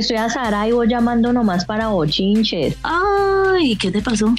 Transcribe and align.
Estoy 0.00 0.16
a 0.16 0.28
Sara 0.28 0.66
y 0.68 0.72
voy 0.72 0.88
llamando 0.88 1.32
nomás 1.32 1.64
para 1.64 1.88
bochinches. 1.88 2.76
Ay, 2.82 3.76
¿qué 3.76 3.90
te 3.90 4.02
pasó? 4.02 4.34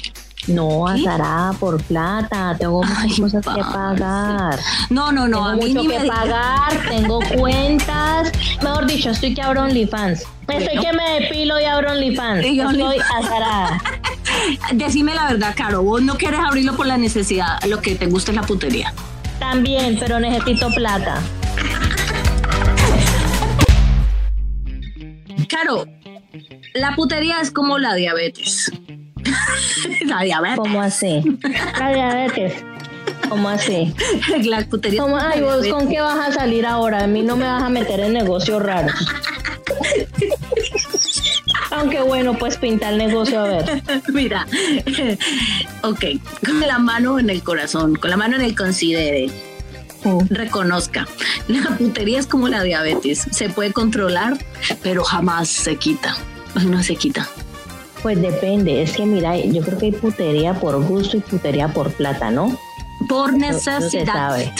No, 0.48 0.88
a 0.88 0.94
¿Qué? 0.94 1.04
Sara 1.04 1.52
por 1.60 1.80
plata. 1.84 2.56
Tengo 2.58 2.82
muchas 2.82 2.98
Ay, 2.98 3.16
cosas 3.20 3.44
que 3.46 3.60
pagar. 3.62 4.58
No, 4.90 5.12
no, 5.12 5.28
no, 5.28 5.36
tengo 5.38 5.46
a 5.48 5.54
mí 5.54 5.68
mucho 5.68 5.82
ni 5.82 5.88
que 5.88 5.98
me 6.00 6.08
pagar, 6.08 6.72
tengo 6.88 7.20
cuentas. 7.38 8.32
Mejor 8.62 8.86
dicho, 8.86 9.10
estoy 9.10 9.34
que 9.34 9.42
abro 9.42 9.62
OnlyFans. 9.62 10.20
Estoy 10.48 10.64
Bueno. 10.64 10.82
que 10.82 10.92
me 10.96 11.20
depilo 11.20 11.60
y 11.60 11.64
abro 11.64 11.92
OnlyFans. 11.92 12.44
Y 12.44 12.58
Estoy 12.60 12.76
Only- 12.82 13.00
azarada. 13.18 13.80
Decime 14.72 15.14
la 15.14 15.26
verdad, 15.28 15.54
Caro, 15.56 15.82
vos 15.82 16.02
no 16.02 16.16
quieres 16.16 16.40
abrirlo 16.40 16.76
por 16.76 16.86
la 16.86 16.96
necesidad, 16.96 17.62
lo 17.68 17.80
que 17.80 17.94
te 17.94 18.06
gusta 18.06 18.32
es 18.32 18.36
la 18.36 18.42
putería. 18.42 18.92
También, 19.38 19.96
pero 20.00 20.18
necesito 20.18 20.70
plata. 20.70 21.20
Caro, 25.52 25.86
la 26.72 26.96
putería 26.96 27.42
es 27.42 27.50
como 27.50 27.78
la 27.78 27.94
diabetes. 27.94 28.72
la 30.06 30.22
diabetes. 30.22 30.56
¿Cómo 30.56 30.80
así? 30.80 31.22
La 31.78 31.92
diabetes. 31.92 32.64
¿Cómo 33.28 33.48
así? 33.48 33.94
La 34.44 34.64
putería. 34.66 35.00
¿Cómo, 35.00 35.16
ay, 35.16 35.40
la 35.40 35.56
vos 35.56 35.66
con 35.66 35.88
qué 35.88 36.00
vas 36.00 36.28
a 36.28 36.32
salir 36.32 36.66
ahora? 36.66 37.04
A 37.04 37.06
mí 37.06 37.22
no 37.22 37.36
me 37.36 37.46
vas 37.46 37.62
a 37.62 37.70
meter 37.70 38.00
en 38.00 38.12
negocios 38.12 38.62
raros. 38.62 38.92
Aunque 41.70 42.00
bueno, 42.02 42.36
pues 42.38 42.58
pinta 42.58 42.90
el 42.90 42.98
negocio 42.98 43.40
a 43.40 43.44
ver. 43.44 43.82
Mira, 44.12 44.46
ok, 45.82 46.04
con 46.44 46.60
la 46.60 46.78
mano 46.78 47.18
en 47.18 47.30
el 47.30 47.42
corazón, 47.42 47.96
con 47.96 48.10
la 48.10 48.16
mano 48.16 48.36
en 48.36 48.42
el 48.42 48.54
considere, 48.54 49.30
reconozca, 50.30 51.06
la 51.48 51.76
putería 51.76 52.18
es 52.18 52.26
como 52.26 52.48
la 52.48 52.62
diabetes, 52.62 53.26
se 53.30 53.48
puede 53.48 53.72
controlar, 53.72 54.38
pero 54.82 55.04
jamás 55.04 55.48
se 55.48 55.76
quita, 55.76 56.16
no 56.64 56.82
se 56.82 56.96
quita. 56.96 57.28
Pues 58.02 58.20
depende, 58.20 58.82
es 58.82 58.96
que 58.96 59.06
mira, 59.06 59.36
yo 59.36 59.62
creo 59.62 59.78
que 59.78 59.86
hay 59.86 59.92
putería 59.92 60.54
por 60.54 60.82
gusto 60.84 61.16
y 61.16 61.20
putería 61.20 61.68
por 61.68 61.92
plata, 61.92 62.30
¿no? 62.30 62.58
Por 63.08 63.30
se 63.30 63.38
necesidad. 63.38 64.06
sabe. 64.06 64.52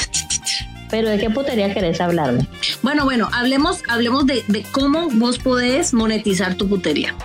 Pero 0.90 1.08
¿de 1.08 1.18
qué 1.18 1.30
putería 1.30 1.72
querés 1.72 2.00
hablarme? 2.00 2.46
Bueno, 2.82 3.04
bueno, 3.04 3.28
hablemos, 3.32 3.82
hablemos 3.88 4.26
de, 4.26 4.44
de 4.46 4.62
cómo 4.70 5.08
vos 5.10 5.38
podés 5.38 5.94
monetizar 5.94 6.54
tu 6.54 6.68
putería. 6.68 7.16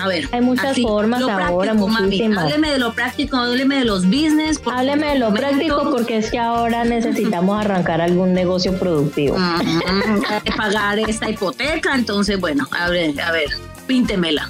A 0.00 0.08
ver. 0.08 0.28
Hay 0.32 0.40
muchas 0.40 0.80
formas 0.80 1.22
ahora, 1.22 1.72
práctico, 1.72 1.88
mami. 1.88 2.06
muchísimas. 2.06 2.44
Hábleme 2.44 2.70
de 2.70 2.78
lo 2.78 2.92
práctico, 2.94 3.36
hábleme 3.36 3.78
de 3.80 3.84
los 3.84 4.06
business. 4.06 4.60
Hábleme 4.64 5.08
de 5.08 5.18
lo 5.18 5.32
práctico 5.32 5.90
porque 5.90 6.16
es 6.18 6.30
que 6.30 6.38
ahora 6.38 6.84
necesitamos 6.84 7.60
arrancar 7.60 8.00
algún 8.00 8.32
negocio 8.32 8.78
productivo. 8.78 9.36
Hay 9.38 10.40
que 10.42 10.52
pagar 10.52 10.98
esta 10.98 11.28
hipoteca, 11.28 11.94
entonces 11.94 12.40
bueno, 12.40 12.66
a 12.70 12.88
ver, 12.88 13.20
a 13.20 13.30
ver, 13.32 13.48
píntemela. 13.86 14.48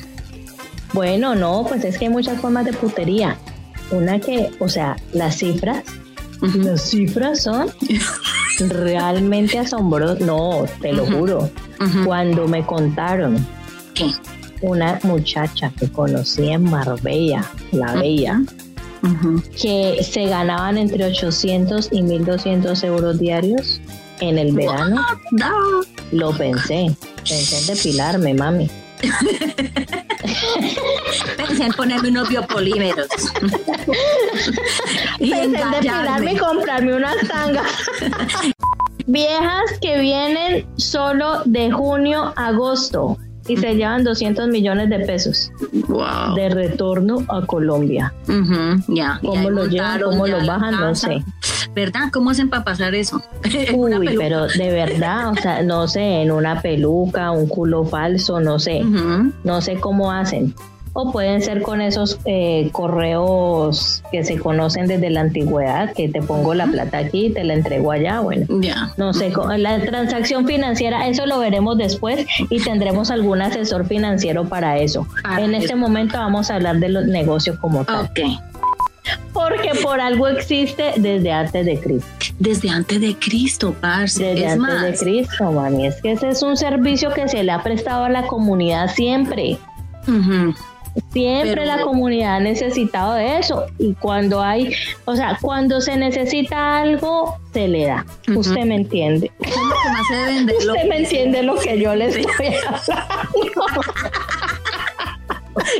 Bueno, 0.93 1.34
no, 1.34 1.65
pues 1.69 1.84
es 1.84 1.99
que 1.99 2.06
hay 2.06 2.10
muchas 2.10 2.41
formas 2.41 2.65
de 2.65 2.72
putería. 2.72 3.37
Una 3.91 4.21
que, 4.21 4.50
o 4.60 4.69
sea, 4.69 4.97
las 5.12 5.39
cifras, 5.39 5.83
las 6.41 6.91
cifras 6.91 7.43
son 7.43 7.72
realmente 8.69 9.59
asombrosas. 9.59 10.21
No, 10.21 10.65
te 10.81 10.93
lo 10.93 11.06
juro. 11.06 11.50
Cuando 12.05 12.47
me 12.47 12.65
contaron 12.65 13.44
¿Qué? 13.94 14.10
Una 14.62 14.98
muchacha 15.03 15.72
que 15.78 15.91
conocí 15.91 16.48
en 16.50 16.65
Marbella, 16.65 17.44
la 17.72 17.94
Bella, 17.94 18.41
que 19.60 20.03
se 20.03 20.26
ganaban 20.26 20.76
entre 20.78 21.04
800 21.04 21.88
y 21.93 22.03
1200 22.03 22.84
euros 22.84 23.19
diarios 23.19 23.81
en 24.21 24.38
el 24.38 24.53
verano, 24.53 25.00
Da. 25.32 25.53
lo 26.12 26.32
pensé. 26.37 26.94
Pensé 27.16 27.59
en 27.59 27.66
depilarme, 27.76 28.34
mami. 28.34 28.71
Pensé 31.37 31.65
en 31.65 31.72
ponerme 31.72 32.09
unos 32.10 32.28
biopolímeros. 32.28 33.09
y 35.19 35.31
Pensé 35.31 35.60
en 35.60 35.71
depilarme 35.71 36.32
y 36.34 36.37
comprarme 36.37 36.94
unas 36.97 37.16
tangas. 37.27 37.71
Viejas 39.06 39.78
que 39.81 39.98
vienen 39.98 40.66
solo 40.77 41.42
de 41.44 41.71
junio 41.71 42.32
a 42.37 42.48
agosto 42.48 43.16
y 43.53 43.56
se 43.56 43.75
llevan 43.75 44.05
200 44.05 44.49
millones 44.49 44.88
de 44.91 45.00
pesos 45.00 45.50
Wow. 45.88 46.34
de 46.37 46.49
retorno 46.50 47.25
a 47.28 47.44
Colombia. 47.47 48.12
Ujú, 48.28 48.94
ya. 48.94 49.19
y 49.22 49.27
¿Cómo 49.27 49.50
lo 49.50 49.66
llevan? 49.66 50.00
¿Cómo 50.00 50.27
lo 50.27 50.44
bajan? 50.47 50.72
No 50.81 50.94
sé. 50.94 51.25
¿Verdad? 51.75 52.09
¿Cómo 52.12 52.31
hacen 52.31 52.49
para 52.50 52.65
pasar 52.65 52.94
eso? 52.94 53.22
Uy, 53.75 54.15
pero 54.19 54.47
de 54.49 54.71
verdad, 54.72 55.31
o 55.31 55.34
sea, 55.37 55.62
no 55.62 55.87
sé, 55.89 56.22
en 56.22 56.31
una 56.33 56.60
peluca, 56.60 57.31
un 57.31 57.47
culo 57.49 57.84
falso, 57.84 58.41
no 58.41 58.59
sé. 58.59 58.83
Ujú. 58.84 59.33
No 59.44 59.60
sé 59.60 59.77
cómo 59.77 60.10
hacen. 60.10 60.55
O 60.93 61.12
pueden 61.12 61.41
ser 61.41 61.62
con 61.62 61.81
esos 61.81 62.19
eh, 62.25 62.69
correos 62.73 64.03
que 64.11 64.25
se 64.25 64.39
conocen 64.39 64.89
desde 64.89 65.09
la 65.11 65.21
antigüedad, 65.21 65.93
que 65.95 66.09
te 66.09 66.21
pongo 66.21 66.53
la 66.55 66.67
plata 66.67 66.99
aquí 66.99 67.27
y 67.27 67.31
te 67.31 67.45
la 67.45 67.55
entrego 67.55 67.93
allá. 67.93 68.21
Bueno, 68.21 68.47
Ya. 68.61 68.93
no 68.97 69.12
sé, 69.12 69.33
la 69.59 69.81
transacción 69.83 70.47
financiera, 70.47 71.06
eso 71.06 71.27
lo 71.27 71.39
veremos 71.39 71.78
después 71.78 72.27
y 72.51 72.61
tendremos 72.61 73.11
algún 73.12 73.41
asesor 73.41 73.87
financiero 73.87 74.45
para 74.49 74.78
eso. 74.78 75.06
Para 75.23 75.45
en 75.45 75.55
este 75.55 75.77
momento 75.77 76.19
vamos 76.19 76.51
a 76.51 76.56
hablar 76.56 76.78
de 76.81 76.89
los 76.89 77.07
negocios 77.07 77.57
como 77.59 77.84
tal, 77.84 78.07
Ok. 78.07 78.21
porque 79.33 79.71
por 79.83 80.01
algo 80.01 80.27
existe 80.27 80.95
desde 80.97 81.31
antes 81.31 81.67
de 81.67 81.78
Cristo. 81.78 82.09
Desde 82.41 82.69
antes 82.71 83.01
de 83.01 83.15
Cristo, 83.17 83.75
parce. 83.81 84.25
Desde 84.25 84.45
es 84.47 84.53
antes 84.53 84.59
más, 84.75 84.83
de 84.83 84.95
Cristo, 84.97 85.53
mami. 85.53 85.87
Es 85.87 86.01
que 86.03 86.12
ese 86.12 86.31
es 86.31 86.43
un 86.43 86.57
servicio 86.57 87.12
que 87.12 87.28
se 87.28 87.45
le 87.45 87.53
ha 87.53 87.62
prestado 87.62 88.05
a 88.05 88.09
la 88.09 88.27
comunidad 88.27 88.89
siempre. 88.93 89.57
Siempre 91.12 91.55
Pero- 91.55 91.65
la 91.65 91.83
comunidad 91.83 92.37
ha 92.37 92.41
necesitado 92.41 93.15
de 93.15 93.39
eso 93.39 93.67
y 93.78 93.95
cuando 93.95 94.43
hay, 94.43 94.75
o 95.05 95.15
sea, 95.17 95.39
cuando 95.41 95.81
se 95.81 95.97
necesita 95.97 96.78
algo, 96.78 97.37
se 97.53 97.69
le 97.69 97.87
da. 97.87 98.05
Usted 98.34 98.65
me 98.65 98.77
entiende. 98.77 99.31
Usted 99.39 100.75
que- 100.83 100.89
me 100.89 100.97
entiende 100.99 101.43
lo 101.43 101.56
que 101.56 101.78
yo 101.81 101.95
le 101.95 102.06
estoy 102.06 102.27
hablando. 102.47 103.83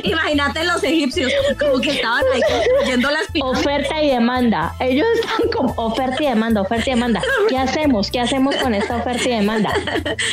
Imagínate 0.03 0.63
los 0.63 0.83
egipcios, 0.83 1.31
como 1.59 1.79
que 1.81 1.91
estaban 1.91 2.23
ahí 2.33 2.41
construyendo 2.41 3.09
las 3.11 3.27
pirámides. 3.31 3.59
Oferta 3.59 4.03
y 4.03 4.09
demanda. 4.09 4.73
Ellos 4.79 5.07
están 5.15 5.49
como 5.51 5.73
oferta 5.75 6.21
y 6.23 6.27
demanda, 6.27 6.61
oferta 6.61 6.89
y 6.89 6.93
demanda. 6.93 7.21
¿Qué 7.49 7.57
hacemos? 7.57 8.11
¿Qué 8.11 8.19
hacemos 8.19 8.55
con 8.57 8.73
esta 8.73 8.97
oferta 8.97 9.23
y 9.27 9.31
demanda? 9.31 9.73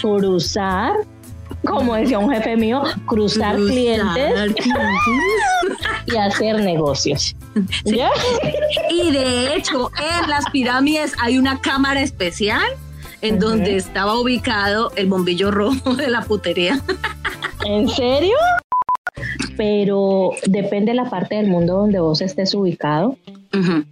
Cruzar, 0.02 0.92
como 1.68 1.94
decía 1.94 2.18
un 2.18 2.30
jefe 2.30 2.56
mío, 2.56 2.82
cruzar 3.06 3.56
clientes 3.56 4.54
y 6.06 6.16
hacer 6.16 6.60
negocios. 6.60 7.36
¿Ya? 7.84 8.10
Y 8.90 9.12
de 9.12 9.54
hecho, 9.54 9.90
en 9.98 10.28
las 10.28 10.48
pirámides 10.50 11.14
hay 11.20 11.38
una 11.38 11.60
cámara 11.60 12.00
especial 12.00 12.66
en 13.20 13.38
donde 13.38 13.76
estaba 13.76 14.18
ubicado 14.18 14.92
el 14.96 15.06
bombillo 15.06 15.50
rojo 15.50 15.94
de 15.94 16.08
la 16.08 16.22
putería. 16.22 16.80
¿En 17.64 17.88
serio? 17.88 18.36
Pero 19.56 20.30
depende 20.46 20.92
de 20.92 20.96
la 20.96 21.10
parte 21.10 21.34
del 21.34 21.48
mundo 21.48 21.74
donde 21.74 21.98
vos 21.98 22.20
estés 22.20 22.54
ubicado. 22.54 23.16
Ujú. 23.52 23.84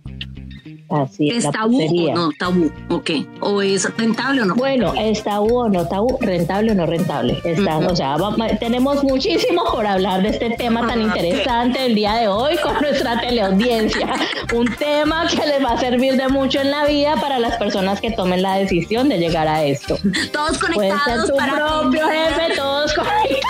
Así 0.89 1.31
es 1.31 1.45
¿Es 1.45 1.51
tabú 1.51 1.81
o 2.11 2.15
no 2.15 2.31
tabú? 2.39 2.71
Ok. 2.91 3.11
¿O 3.41 3.61
es 3.61 3.93
rentable 3.97 4.43
o 4.43 4.45
no? 4.45 4.55
Bueno, 4.55 4.95
es 4.97 5.23
tabú 5.25 5.59
o 5.59 5.69
no 5.69 5.89
tabú, 5.89 6.17
rentable 6.21 6.73
o 6.73 6.75
no 6.77 6.87
rentable. 6.87 7.41
Está. 7.45 7.79
O 7.79 7.97
sea, 7.97 8.17
va- 8.17 8.37
tenemos 8.61 9.03
muchísimo 9.03 9.65
por 9.73 9.85
hablar 9.87 10.23
de 10.23 10.29
este 10.29 10.51
tema 10.51 10.87
tan 10.87 11.01
Ah, 11.01 11.03
interesante 11.03 11.87
el 11.87 11.95
día 11.97 12.15
de 12.15 12.29
hoy 12.29 12.57
con 12.59 12.75
nuestra 12.81 13.21
teleaudiencia. 13.21 14.09
Un 14.55 14.67
tema 14.77 15.27
que 15.29 15.45
les 15.45 15.65
va 15.65 15.73
a 15.73 15.81
servir 15.81 16.17
de 16.17 16.29
mucho 16.29 16.61
en 16.61 16.71
la 16.71 16.85
vida 16.87 17.17
para 17.21 17.39
las 17.41 17.57
personas 17.57 18.01
que 18.01 18.13
tomen 18.13 18.43
la 18.43 18.55
decisión 18.57 19.09
de 19.09 19.19
llegar 19.19 19.49
a 19.49 19.65
esto. 19.65 19.99
Todos 20.33 20.57
conectados 20.59 21.31
tu 21.31 21.37
para 21.37 21.55
propio 21.55 22.07
jefe, 22.09 22.55
todos 22.57 22.93
conectados. 22.95 23.41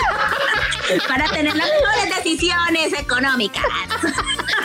para 1.09 1.25
tener 1.29 1.55
las 1.55 1.67
mejores 1.69 2.17
decisiones 2.17 2.93
económicas. 2.99 3.63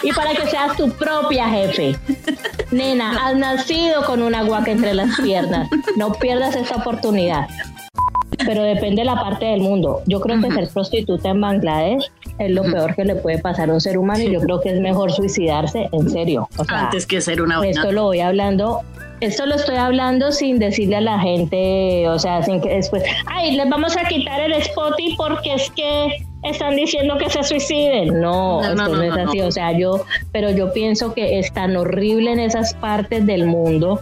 Y 0.03 0.11
para 0.13 0.33
que 0.33 0.47
seas 0.47 0.75
tu 0.77 0.89
propia 0.91 1.47
jefe. 1.49 1.95
Nena, 2.71 3.27
has 3.27 3.35
nacido 3.35 4.03
con 4.05 4.21
una 4.21 4.43
guaca 4.43 4.71
entre 4.71 4.93
las 4.93 5.19
piernas. 5.19 5.69
No 5.97 6.13
pierdas 6.13 6.55
esta 6.55 6.77
oportunidad. 6.77 7.47
Pero 8.45 8.63
depende 8.63 9.01
de 9.01 9.05
la 9.05 9.15
parte 9.15 9.45
del 9.45 9.61
mundo. 9.61 10.01
Yo 10.07 10.19
creo 10.21 10.41
que 10.41 10.51
ser 10.51 10.69
prostituta 10.69 11.29
en 11.29 11.41
Bangladesh 11.41 12.09
es 12.39 12.51
lo 12.51 12.63
peor 12.63 12.95
que 12.95 13.05
le 13.05 13.15
puede 13.15 13.39
pasar 13.39 13.69
a 13.69 13.73
un 13.73 13.81
ser 13.81 13.97
humano 13.97 14.23
y 14.23 14.31
yo 14.31 14.39
creo 14.39 14.61
que 14.61 14.69
es 14.69 14.79
mejor 14.79 15.11
suicidarse, 15.11 15.89
en 15.91 16.09
serio. 16.09 16.47
O 16.57 16.65
sea, 16.65 16.85
Antes 16.85 17.05
que 17.05 17.21
ser 17.21 17.41
una 17.41 17.57
buena. 17.57 17.71
esto 17.71 17.91
lo 17.91 18.03
voy 18.03 18.21
hablando 18.21 18.81
esto 19.21 19.45
lo 19.45 19.53
estoy 19.53 19.75
hablando 19.75 20.31
sin 20.31 20.57
decirle 20.57 20.95
a 20.95 21.01
la 21.01 21.19
gente, 21.19 22.09
o 22.09 22.17
sea, 22.17 22.41
sin 22.41 22.59
que 22.59 22.69
después, 22.69 23.03
ay, 23.27 23.55
les 23.55 23.69
vamos 23.69 23.95
a 23.95 24.03
quitar 24.07 24.41
el 24.41 24.53
Spotify 24.53 25.13
porque 25.15 25.53
es 25.53 25.69
que 25.75 26.25
están 26.43 26.75
diciendo 26.75 27.17
que 27.17 27.29
se 27.29 27.43
suiciden. 27.43 28.19
No, 28.19 28.61
No, 28.61 28.61
esto 28.61 28.75
no, 28.75 28.87
no, 28.89 28.95
no, 28.95 29.03
es 29.03 29.27
así. 29.27 29.41
O 29.41 29.51
sea, 29.51 29.77
yo, 29.77 30.05
pero 30.31 30.49
yo 30.51 30.73
pienso 30.73 31.13
que 31.13 31.39
es 31.39 31.51
tan 31.53 31.75
horrible 31.75 32.31
en 32.31 32.39
esas 32.39 32.73
partes 32.73 33.25
del 33.25 33.45
mundo 33.45 34.01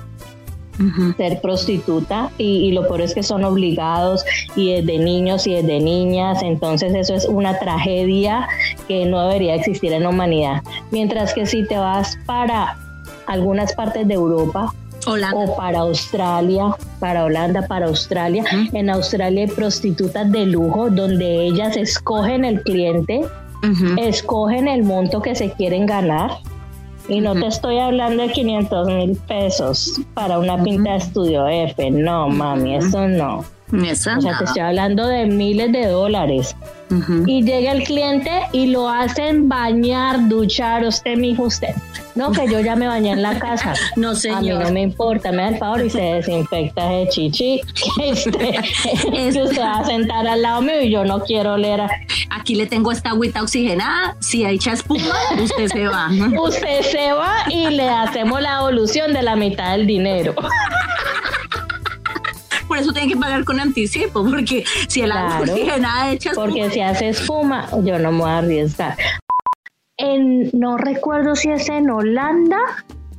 ser 1.18 1.42
prostituta 1.42 2.32
y, 2.38 2.68
y 2.68 2.72
lo 2.72 2.88
peor 2.88 3.02
es 3.02 3.14
que 3.14 3.22
son 3.22 3.44
obligados 3.44 4.24
y 4.56 4.72
es 4.72 4.86
de 4.86 4.98
niños 4.98 5.46
y 5.46 5.56
es 5.56 5.68
de 5.68 5.80
niñas, 5.80 6.42
entonces 6.42 6.94
eso 6.94 7.14
es 7.16 7.26
una 7.26 7.60
tragedia 7.60 8.48
que 8.88 9.06
no 9.06 9.28
debería 9.28 9.56
existir 9.56 9.92
en 9.92 10.04
la 10.04 10.10
humanidad. 10.10 10.62
Mientras 10.92 11.34
que 11.34 11.46
si 11.46 11.66
te 11.66 11.78
vas 11.78 12.18
para 12.26 12.78
algunas 13.28 13.74
partes 13.74 14.08
de 14.08 14.14
Europa 14.14 14.74
Holanda. 15.10 15.38
o 15.38 15.56
para 15.56 15.80
Australia, 15.80 16.76
para 17.00 17.26
Holanda, 17.26 17.68
para 17.68 17.88
Australia, 17.88 18.44
en 18.74 18.90
Australia 18.90 19.46
hay 19.46 19.52
prostitutas 19.52 20.32
de 20.32 20.46
lujo 20.46 20.90
donde 20.90 21.46
ellas 21.46 21.78
escogen 21.78 22.46
el 22.46 22.62
cliente 22.64 23.22
escogen 23.98 24.68
el 24.68 24.84
monto 24.84 25.22
que 25.22 25.36
se 25.36 25.52
quieren 25.52 25.86
ganar. 25.86 26.32
Y 27.08 27.22
no 27.22 27.34
te 27.34 27.48
estoy 27.48 27.80
hablando 27.80 28.22
de 28.22 28.32
500 28.32 28.88
mil 28.88 29.16
pesos 29.28 30.00
para 30.14 30.38
una 30.38 30.62
pinta 30.64 30.92
de 30.92 30.98
estudio 30.98 31.48
F. 31.48 31.90
No, 31.90 32.30
mami, 32.30 32.76
eso 32.76 33.08
no. 33.08 33.44
Esa 33.84 34.18
O 34.18 34.22
sea, 34.22 34.38
te 34.38 34.44
estoy 34.44 34.62
hablando 34.62 35.08
de 35.08 35.26
miles 35.26 35.72
de 35.72 35.88
dólares. 35.88 36.56
Y 37.26 37.44
llega 37.44 37.72
el 37.72 37.84
cliente 37.84 38.32
y 38.52 38.68
lo 38.68 38.90
hacen 38.90 39.50
bañar, 39.50 40.28
duchar, 40.28 40.84
usted, 40.84 41.18
mijo, 41.18 41.44
usted. 41.44 41.74
No, 42.20 42.32
que 42.34 42.48
yo 42.52 42.60
ya 42.60 42.76
me 42.76 42.86
bañé 42.88 43.12
en 43.12 43.22
la 43.22 43.40
casa. 43.40 43.74
No, 43.96 44.10
A 44.10 44.14
mí 44.14 44.20
señor. 44.20 44.64
no 44.64 44.72
me 44.72 44.82
importa, 44.82 45.32
me 45.32 45.38
da 45.44 45.48
el 45.50 45.58
favor 45.58 45.86
y 45.86 45.90
se 45.90 46.02
desinfecta 46.02 46.94
ese 46.94 47.10
chichi. 47.12 47.62
Que 47.96 48.12
usted, 48.12 49.62
va 49.62 49.80
a 49.80 49.86
sentar 49.86 50.28
al 50.28 50.42
lado 50.42 50.62
mío 50.62 50.82
y 50.82 50.90
yo 50.92 51.06
no 51.06 51.22
quiero 51.24 51.54
oler 51.54 51.82
a, 51.82 51.90
Aquí 52.32 52.56
le 52.56 52.66
tengo 52.68 52.92
esta 52.92 53.10
agüita 53.12 53.42
oxigenada. 53.42 54.16
Si 54.20 54.46
echa 54.46 54.74
espuma, 54.74 55.16
usted 55.42 55.68
se 55.68 55.88
va. 55.88 56.10
Usted 56.42 56.82
se 56.84 57.12
va 57.14 57.46
y 57.50 57.70
le 57.70 57.90
hacemos 57.90 58.42
la 58.42 58.56
devolución 58.58 59.14
de 59.14 59.24
la 59.24 59.36
mitad 59.36 59.72
del 59.72 59.88
dinero. 59.88 60.36
Por 62.68 62.78
eso 62.78 62.92
tiene 62.94 63.08
que 63.08 63.18
pagar 63.18 63.44
con 63.46 63.60
anticipo, 63.60 64.24
porque 64.30 64.64
si 64.88 65.02
el 65.02 65.12
agua 65.12 65.38
Claro. 65.38 65.54
oxigenada 65.54 66.12
echa 66.12 66.30
espuma. 66.32 66.46
Porque 66.48 66.70
si 66.70 66.82
hace 66.82 67.10
espuma, 67.10 67.68
yo 67.84 67.98
no 67.98 68.12
me 68.12 68.20
voy 68.20 68.30
a 68.30 68.38
arriesgar. 68.40 68.96
En, 70.00 70.50
no 70.54 70.78
recuerdo 70.78 71.36
si 71.36 71.50
es 71.52 71.70
en 71.70 71.90
Holanda, 71.90 72.58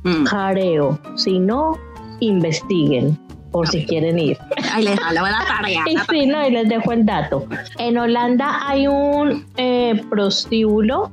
Mm. 0.03 0.23
careo. 0.23 0.99
Si 1.15 1.39
no, 1.39 1.77
investiguen 2.19 3.17
por 3.51 3.67
si 3.67 3.85
quieren 3.85 4.17
ir. 4.17 4.37
Ahí 4.73 4.83
le 4.83 4.97
jala 4.97 5.21
la 5.23 5.45
tarea. 5.45 5.83
Y 5.87 5.97
sí, 6.09 6.25
no, 6.25 6.47
y 6.47 6.51
les 6.51 6.69
dejo 6.69 6.91
el 6.91 7.05
dato. 7.05 7.45
En 7.77 7.97
Holanda 7.97 8.61
hay 8.65 8.87
un 8.87 9.45
eh, 9.57 10.01
prostíbulo 10.09 11.11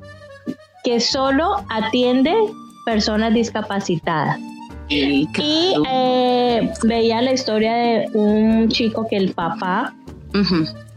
que 0.85 1.01
solo 1.01 1.57
atiende 1.69 2.33
personas 2.85 3.35
discapacitadas. 3.35 4.39
Y 4.89 5.29
eh, 5.91 6.73
veía 6.85 7.21
la 7.21 7.33
historia 7.33 7.75
de 7.75 8.09
un 8.15 8.69
chico 8.69 9.07
que 9.11 9.17
el 9.17 9.33
papá. 9.33 9.95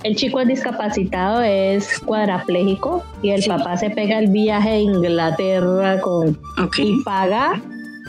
El 0.04 0.16
chico 0.16 0.40
es 0.40 0.48
discapacitado, 0.48 1.42
es 1.42 2.00
cuadrapléjico 2.00 3.04
y 3.22 3.30
el 3.32 3.42
Sí. 3.44 3.50
papá 3.50 3.78
se 3.78 3.90
pega 3.90 4.20
el 4.20 4.28
viaje 4.28 4.70
a 4.70 4.80
Inglaterra 4.80 6.00
con 6.02 6.38
y 6.78 7.04
paga 7.04 7.62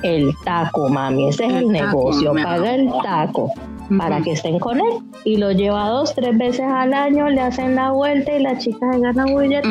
el 0.02 0.32
taco, 0.44 0.88
mami. 0.88 1.28
Ese 1.28 1.44
es 1.46 1.52
el, 1.52 1.56
El 1.74 1.78
taco, 1.80 1.98
negocio, 1.98 2.32
paga 2.34 2.74
el 2.74 2.90
taco 3.02 3.52
para 3.98 4.20
que 4.22 4.32
estén 4.32 4.58
con 4.58 4.78
él. 4.80 4.94
Y 5.24 5.36
lo 5.36 5.52
lleva 5.52 5.88
dos, 5.88 6.14
tres 6.14 6.36
veces 6.38 6.64
al 6.66 6.94
año, 6.94 7.28
le 7.28 7.40
hacen 7.40 7.74
la 7.76 7.90
vuelta 7.92 8.32
y 8.36 8.42
la 8.42 8.58
chica 8.58 8.92
se 8.92 8.98
gana 9.00 9.26
un 9.26 9.40
billete. 9.40 9.68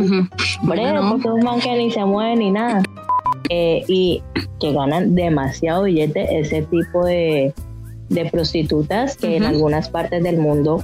Bueno, 0.63 1.09
porque 1.09 1.27
es 1.27 1.33
un 1.33 1.43
man 1.43 1.59
que 1.59 1.75
ni 1.75 1.91
se 1.91 2.05
mueve 2.05 2.35
ni 2.35 2.51
nada. 2.51 2.83
Eh, 3.49 3.83
y 3.87 4.21
que 4.61 4.71
ganan 4.71 5.13
demasiado 5.15 5.83
billete 5.83 6.39
ese 6.39 6.61
tipo 6.61 7.03
de, 7.03 7.53
de 8.09 8.25
prostitutas 8.29 9.17
que 9.17 9.35
en 9.37 9.43
algunas 9.43 9.89
partes 9.89 10.23
del 10.23 10.37
mundo 10.37 10.81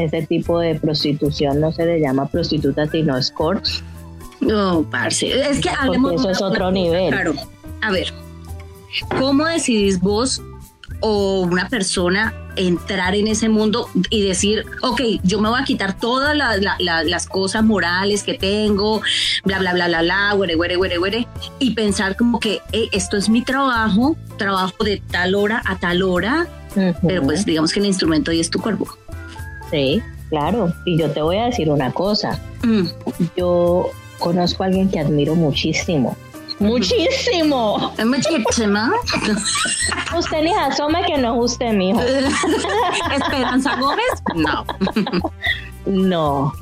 ese 0.00 0.22
tipo 0.22 0.58
de 0.58 0.74
prostitución 0.76 1.60
no 1.60 1.72
se 1.72 1.84
le 1.86 2.00
llama 2.00 2.26
prostituta 2.26 2.86
sino 2.88 3.16
escort. 3.16 3.64
No, 4.40 4.86
parce. 4.90 5.28
Es 5.50 5.60
que 5.60 5.68
hablemos 5.70 6.14
eso 6.14 6.30
es 6.30 6.40
otro 6.42 6.70
nivel. 6.70 7.10
Claro. 7.12 7.34
A 7.82 7.90
ver, 7.90 8.12
¿cómo 9.18 9.44
decidís 9.46 10.00
vos 10.00 10.40
o 11.00 11.40
una 11.42 11.68
persona 11.68 12.34
entrar 12.56 13.14
en 13.14 13.26
ese 13.28 13.48
mundo 13.48 13.88
y 14.10 14.22
decir, 14.22 14.66
ok, 14.82 15.00
yo 15.22 15.40
me 15.40 15.48
voy 15.48 15.60
a 15.60 15.64
quitar 15.64 15.98
todas 15.98 16.36
la- 16.36 16.56
la- 16.58 16.76
la- 16.78 17.04
las 17.04 17.26
cosas 17.26 17.64
morales 17.64 18.22
que 18.22 18.34
tengo, 18.34 19.00
bla, 19.44 19.58
bla, 19.60 19.72
bla, 19.72 19.86
bla, 19.88 20.02
bla, 20.02 20.32
güere, 20.34 20.56
güere, 20.56 20.76
güere, 20.76 20.98
güere, 20.98 21.28
y 21.58 21.70
pensar 21.74 22.16
como 22.16 22.38
que 22.40 22.60
"Ey, 22.72 22.88
esto 22.92 23.16
es 23.16 23.28
mi 23.28 23.42
trabajo, 23.42 24.16
trabajo 24.36 24.84
de 24.84 25.00
tal 25.10 25.34
hora 25.36 25.62
a 25.64 25.78
tal 25.78 26.02
hora, 26.02 26.46
pero 26.74 27.20
Ujú. 27.20 27.26
pues 27.26 27.46
digamos 27.46 27.72
que 27.72 27.80
el 27.80 27.86
instrumento 27.86 28.30
ahí 28.30 28.40
es 28.40 28.50
tu 28.50 28.60
cuerpo. 28.60 28.88
Sí, 29.70 30.02
claro. 30.28 30.72
Y 30.84 30.98
yo 30.98 31.10
te 31.10 31.22
voy 31.22 31.36
a 31.36 31.46
decir 31.46 31.70
una 31.70 31.92
cosa. 31.92 32.38
Mm. 32.62 32.86
Yo 33.36 33.90
conozco 34.18 34.62
a 34.62 34.66
alguien 34.66 34.90
que 34.90 35.00
admiro 35.00 35.34
muchísimo. 35.34 36.16
¡Muchísimo! 36.60 37.92
Es 37.96 38.04
muchísima. 38.04 38.92
Usted 40.16 40.42
ni 40.42 40.52
asome 40.52 41.02
que 41.06 41.16
no 41.16 41.34
es 41.34 41.52
usted, 41.52 41.72
mijo. 41.72 42.00
Esperanza 43.14 43.76
Gómez, 43.76 44.22
no. 44.34 44.66
No. 45.86 46.52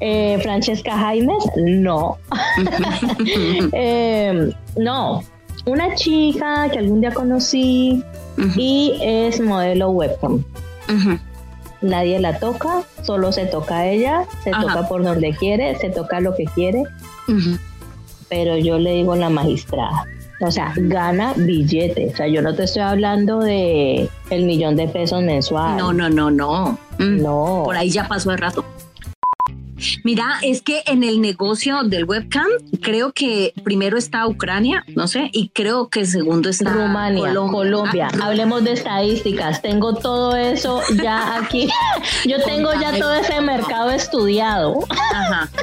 Eh, 0.00 0.38
Francesca 0.42 0.96
Jaimes, 0.96 1.44
no. 1.56 2.18
Eh, 3.72 4.52
no. 4.76 5.22
Una 5.64 5.94
chica 5.94 6.68
que 6.70 6.78
algún 6.78 7.00
día 7.00 7.12
conocí 7.12 8.02
y 8.56 8.98
es 9.02 9.40
modelo 9.40 9.90
webcam. 9.90 10.44
Ujú. 10.88 11.18
Nadie 11.82 12.18
la 12.18 12.38
toca, 12.38 12.82
solo 13.02 13.32
se 13.32 13.46
toca 13.46 13.78
a 13.78 13.86
ella, 13.86 14.24
se 14.44 14.50
Ajá. 14.50 14.62
toca 14.62 14.88
por 14.88 15.02
donde 15.02 15.32
quiere, 15.34 15.76
se 15.78 15.88
toca 15.90 16.20
lo 16.20 16.34
que 16.34 16.44
quiere, 16.44 16.84
pero 18.28 18.56
yo 18.58 18.78
le 18.78 18.92
digo 18.92 19.16
la 19.16 19.30
magistrada. 19.30 20.04
O 20.42 20.50
sea, 20.50 20.72
gana 20.76 21.34
billete. 21.36 22.10
O 22.12 22.16
sea, 22.16 22.26
yo 22.26 22.40
no 22.40 22.54
te 22.54 22.64
estoy 22.64 22.80
hablando 22.82 23.40
de 23.40 24.08
el 24.30 24.44
millón 24.44 24.74
de 24.74 24.88
pesos 24.88 25.22
mensual. 25.22 25.76
No, 25.76 25.92
no, 25.92 26.08
no, 26.08 26.30
no. 26.30 26.78
Mm. 26.98 27.22
No. 27.22 27.62
Por 27.64 27.76
ahí 27.76 27.90
ya 27.90 28.08
pasó 28.08 28.30
el 28.30 28.38
rato. 28.38 28.64
Mira, 30.04 30.38
es 30.42 30.62
que 30.62 30.82
en 30.86 31.04
el 31.04 31.20
negocio 31.20 31.82
del 31.84 32.04
webcam, 32.04 32.46
creo 32.82 33.12
que 33.12 33.52
primero 33.64 33.98
está 33.98 34.26
Ucrania, 34.26 34.84
no 34.94 35.06
sé, 35.08 35.30
y 35.32 35.48
creo 35.50 35.88
que 35.88 36.04
segundo 36.04 36.48
está 36.48 36.72
Rumania, 36.72 37.28
Colombia. 37.28 37.52
Colombia. 37.52 38.08
Ah, 38.14 38.26
Hablemos 38.26 38.64
de 38.64 38.72
estadísticas. 38.72 39.62
Tengo 39.62 39.94
todo 39.94 40.36
eso 40.36 40.80
ya 41.02 41.36
aquí. 41.36 41.68
Yo 42.26 42.42
tengo 42.44 42.70
ya 42.80 42.98
todo 42.98 43.14
ese 43.14 43.40
mercado 43.40 43.90
estudiado. 43.90 44.80
Ajá. 44.88 45.48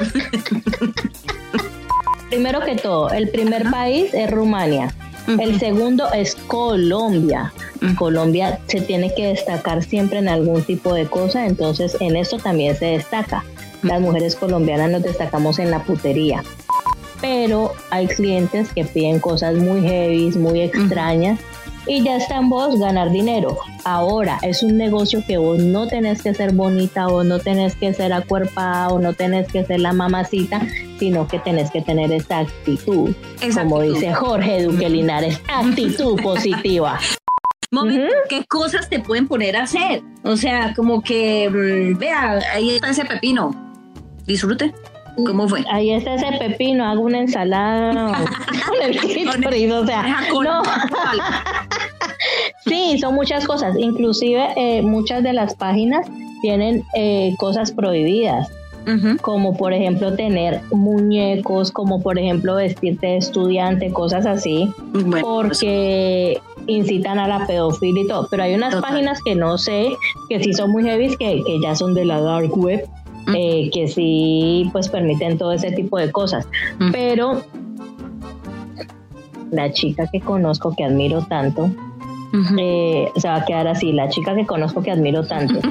Primero 2.28 2.60
que 2.60 2.76
todo, 2.76 3.10
el 3.10 3.30
primer 3.30 3.70
país 3.70 4.12
es 4.12 4.30
Rumania. 4.30 4.92
El 5.26 5.58
segundo 5.58 6.10
es 6.12 6.34
Colombia. 6.34 7.52
Colombia 7.96 8.58
se 8.66 8.80
tiene 8.80 9.14
que 9.14 9.26
destacar 9.26 9.82
siempre 9.82 10.18
en 10.18 10.28
algún 10.28 10.62
tipo 10.62 10.94
de 10.94 11.06
cosa, 11.06 11.46
entonces 11.46 11.96
en 12.00 12.16
esto 12.16 12.38
también 12.38 12.76
se 12.76 12.86
destaca. 12.86 13.44
Las 13.82 14.00
mujeres 14.00 14.36
colombianas 14.36 14.90
nos 14.90 15.02
destacamos 15.02 15.58
en 15.58 15.70
la 15.70 15.82
putería. 15.84 16.42
Pero 17.20 17.72
hay 17.90 18.06
clientes 18.06 18.72
que 18.72 18.84
piden 18.84 19.18
cosas 19.20 19.54
muy 19.56 19.82
heavy, 19.82 20.30
muy 20.38 20.60
extrañas 20.60 21.40
y 21.88 22.02
ya 22.02 22.16
está 22.16 22.36
en 22.36 22.48
vos 22.48 22.78
ganar 22.78 23.10
dinero. 23.10 23.58
Ahora 23.84 24.38
es 24.42 24.62
un 24.62 24.76
negocio 24.76 25.24
que 25.26 25.38
vos 25.38 25.58
no 25.58 25.88
tenés 25.88 26.22
que 26.22 26.34
ser 26.34 26.52
bonita, 26.52 27.06
vos 27.06 27.24
no 27.24 27.38
tenés 27.38 27.74
que 27.74 27.94
ser 27.94 28.12
acuerpada, 28.12 28.88
o 28.88 29.00
no 29.00 29.14
tenés 29.14 29.50
que 29.50 29.64
ser 29.64 29.80
la 29.80 29.92
mamacita, 29.92 30.60
sino 30.98 31.26
que 31.26 31.38
tenés 31.38 31.70
que 31.70 31.80
tener 31.80 32.12
esta 32.12 32.40
actitud. 32.40 33.14
Esa 33.40 33.62
Como 33.62 33.78
actitud. 33.78 33.94
dice 33.94 34.12
Jorge 34.12 34.62
Duque 34.64 34.90
Linares, 34.90 35.40
actitud 35.48 36.20
positiva. 36.22 36.98
Momento. 37.70 38.14
¿qué 38.30 38.44
cosas 38.46 38.88
te 38.88 38.98
pueden 39.00 39.28
poner 39.28 39.56
a 39.56 39.64
hacer? 39.64 40.02
O 40.24 40.36
sea, 40.36 40.72
como 40.74 41.02
que, 41.02 41.50
mm, 41.50 41.98
vea, 41.98 42.38
ahí 42.54 42.70
está 42.70 42.90
ese 42.90 43.04
pepino. 43.04 43.67
Disfrute. 44.28 44.74
¿Cómo 45.26 45.48
fue? 45.48 45.64
Ahí 45.70 45.90
está 45.90 46.14
ese 46.14 46.38
pepino, 46.38 46.84
hago 46.84 47.00
una 47.00 47.20
ensalada 47.20 48.12
con 48.68 48.82
el 48.82 48.96
clítoris, 48.96 49.72
o 49.72 49.86
sea, 49.86 50.20
no. 50.30 50.62
sí, 52.66 52.98
son 53.00 53.14
muchas 53.14 53.46
cosas, 53.46 53.74
inclusive 53.78 54.48
eh, 54.56 54.82
muchas 54.82 55.22
de 55.22 55.32
las 55.32 55.54
páginas 55.54 56.06
tienen 56.42 56.84
eh, 56.94 57.34
cosas 57.38 57.72
prohibidas. 57.72 58.48
como 59.20 59.54
por 59.56 59.72
ejemplo 59.72 60.14
tener 60.14 60.60
muñecos, 60.70 61.72
como 61.72 62.00
por 62.02 62.18
ejemplo 62.18 62.54
vestirte 62.54 63.06
de 63.06 63.16
estudiante, 63.18 63.90
cosas 63.90 64.24
así, 64.24 64.72
porque 65.20 66.40
incitan 66.66 67.18
a 67.18 67.26
la 67.28 67.46
pedofilia 67.46 68.02
y 68.02 68.06
todo. 68.06 68.28
Pero 68.30 68.44
hay 68.44 68.54
unas 68.54 68.76
páginas 68.76 69.20
que 69.22 69.34
no 69.34 69.58
sé, 69.58 69.90
que 70.28 70.42
sí 70.42 70.52
son 70.52 70.70
muy 70.70 70.84
heavy, 70.84 71.16
que, 71.16 71.42
que 71.44 71.60
ya 71.60 71.74
son 71.74 71.94
de 71.94 72.04
la 72.04 72.20
dark 72.20 72.56
web, 72.56 72.88
eh, 73.34 73.70
que 73.72 73.88
sí 73.88 74.68
pues 74.72 74.88
permiten 74.88 75.38
todo 75.38 75.52
ese 75.52 75.70
tipo 75.72 75.98
de 75.98 76.10
cosas. 76.10 76.48
Pero 76.92 77.42
la 79.50 79.72
chica 79.72 80.06
que 80.10 80.20
conozco, 80.20 80.74
que 80.76 80.84
admiro 80.84 81.22
tanto, 81.22 81.70
eh, 82.58 83.08
se 83.16 83.28
va 83.28 83.36
a 83.36 83.44
quedar 83.44 83.66
así, 83.68 83.92
la 83.92 84.08
chica 84.08 84.34
que 84.34 84.46
conozco 84.46 84.82
que 84.82 84.90
admiro 84.90 85.26
tanto. 85.26 85.60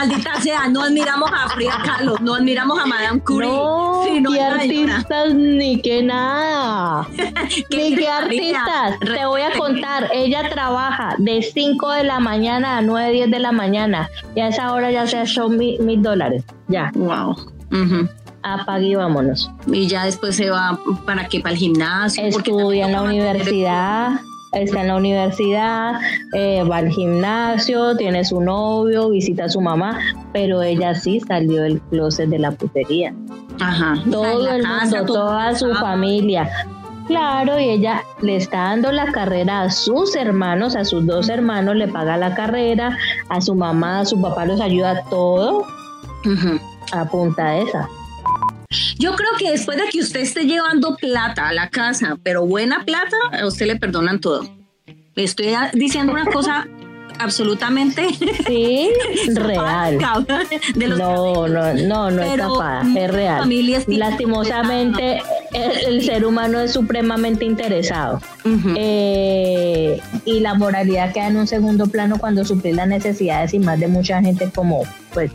Maldita 0.00 0.40
sea, 0.40 0.66
no 0.66 0.84
admiramos 0.84 1.30
a 1.30 1.50
Frida 1.50 1.78
Kahlo, 1.84 2.16
no 2.22 2.36
admiramos 2.36 2.78
a 2.78 2.86
Madame 2.86 3.20
Curie. 3.20 3.50
No, 3.50 4.02
ni 4.06 4.38
artistas 4.38 5.34
ni 5.34 5.82
que 5.82 6.02
nada. 6.02 7.06
ni 7.70 7.94
que 7.94 8.08
artistas. 8.08 8.98
Te 9.00 9.26
voy 9.26 9.42
a 9.42 9.52
contar, 9.58 10.08
ella 10.14 10.48
trabaja 10.48 11.16
de 11.18 11.42
5 11.42 11.90
de 11.92 12.04
la 12.04 12.18
mañana 12.18 12.78
a 12.78 12.80
9, 12.80 13.12
10 13.12 13.30
de 13.30 13.38
la 13.40 13.52
mañana 13.52 14.08
y 14.34 14.40
a 14.40 14.48
esa 14.48 14.72
hora 14.72 14.90
ya 14.90 15.06
se 15.06 15.18
ha 15.18 15.24
hecho 15.24 15.50
mil, 15.50 16.00
dólares. 16.00 16.44
Ya. 16.68 16.90
Wow. 16.94 17.36
Apague 18.42 18.86
y 18.86 18.94
vámonos. 18.94 19.50
Y 19.66 19.86
ya 19.86 20.06
después 20.06 20.34
se 20.34 20.48
va 20.48 20.80
para 21.04 21.28
qué, 21.28 21.40
para 21.40 21.52
el 21.52 21.58
gimnasio. 21.58 22.24
Estudia 22.24 22.86
en 22.86 22.92
la 22.92 23.02
universidad 23.02 24.12
está 24.52 24.80
en 24.80 24.88
la 24.88 24.96
universidad, 24.96 26.00
eh, 26.34 26.62
va 26.62 26.78
al 26.78 26.88
gimnasio, 26.88 27.96
tiene 27.96 28.24
su 28.24 28.40
novio, 28.40 29.10
visita 29.10 29.44
a 29.44 29.48
su 29.48 29.60
mamá, 29.60 29.98
pero 30.32 30.62
ella 30.62 30.94
sí 30.94 31.20
salió 31.20 31.62
del 31.62 31.80
closet 31.82 32.28
de 32.28 32.38
la 32.38 32.50
putería. 32.50 33.14
Ajá. 33.60 33.96
Todo 34.10 34.50
el 34.50 34.66
mundo, 34.66 35.04
toda 35.06 35.54
su 35.54 35.72
familia. 35.74 36.50
Claro, 37.06 37.58
y 37.58 37.68
ella 37.68 38.04
le 38.22 38.36
está 38.36 38.58
dando 38.58 38.92
la 38.92 39.06
carrera 39.10 39.62
a 39.62 39.70
sus 39.70 40.14
hermanos, 40.14 40.76
a 40.76 40.84
sus 40.84 41.04
dos 41.06 41.28
hermanos, 41.28 41.74
le 41.74 41.88
paga 41.88 42.16
la 42.16 42.34
carrera, 42.34 42.96
a 43.28 43.40
su 43.40 43.54
mamá, 43.54 44.00
a 44.00 44.04
su 44.04 44.20
papá 44.20 44.46
los 44.46 44.60
ayuda 44.60 45.02
todo 45.10 45.64
a 46.92 47.04
punta 47.06 47.56
esa. 47.56 47.88
Yo 48.98 49.14
creo 49.14 49.30
que 49.38 49.50
después 49.50 49.76
de 49.78 49.88
que 49.90 50.00
usted 50.00 50.20
esté 50.20 50.44
llevando 50.44 50.96
plata 50.96 51.48
a 51.48 51.52
la 51.52 51.70
casa, 51.70 52.16
pero 52.22 52.46
buena 52.46 52.84
plata, 52.84 53.16
a 53.32 53.46
usted 53.46 53.66
le 53.66 53.76
perdonan 53.76 54.20
todo. 54.20 54.48
Estoy 55.16 55.54
diciendo 55.74 56.12
una 56.12 56.26
cosa 56.26 56.68
absolutamente 57.18 58.06
sí, 58.46 58.90
real. 59.34 59.98
no, 60.76 61.48
no, 61.48 61.74
no, 61.74 62.10
no 62.10 62.22
es 62.22 62.40
capaz, 62.40 62.86
es 62.96 63.10
real. 63.10 63.48
Lastimosamente, 63.88 65.20
el, 65.52 66.02
ser 66.02 66.24
humano 66.24 66.60
es 66.60 66.72
supremamente 66.72 67.44
interesado. 67.44 68.20
Eh, 68.76 70.00
y 70.24 70.40
la 70.40 70.54
moralidad 70.54 71.12
queda 71.12 71.26
en 71.26 71.36
un 71.36 71.46
segundo 71.46 71.86
plano 71.86 72.18
cuando 72.18 72.44
suplir 72.44 72.76
las 72.76 72.88
necesidades 72.88 73.52
y 73.52 73.58
más 73.58 73.80
de 73.80 73.88
mucha 73.88 74.22
gente 74.22 74.50
como, 74.54 74.82
pues, 75.12 75.32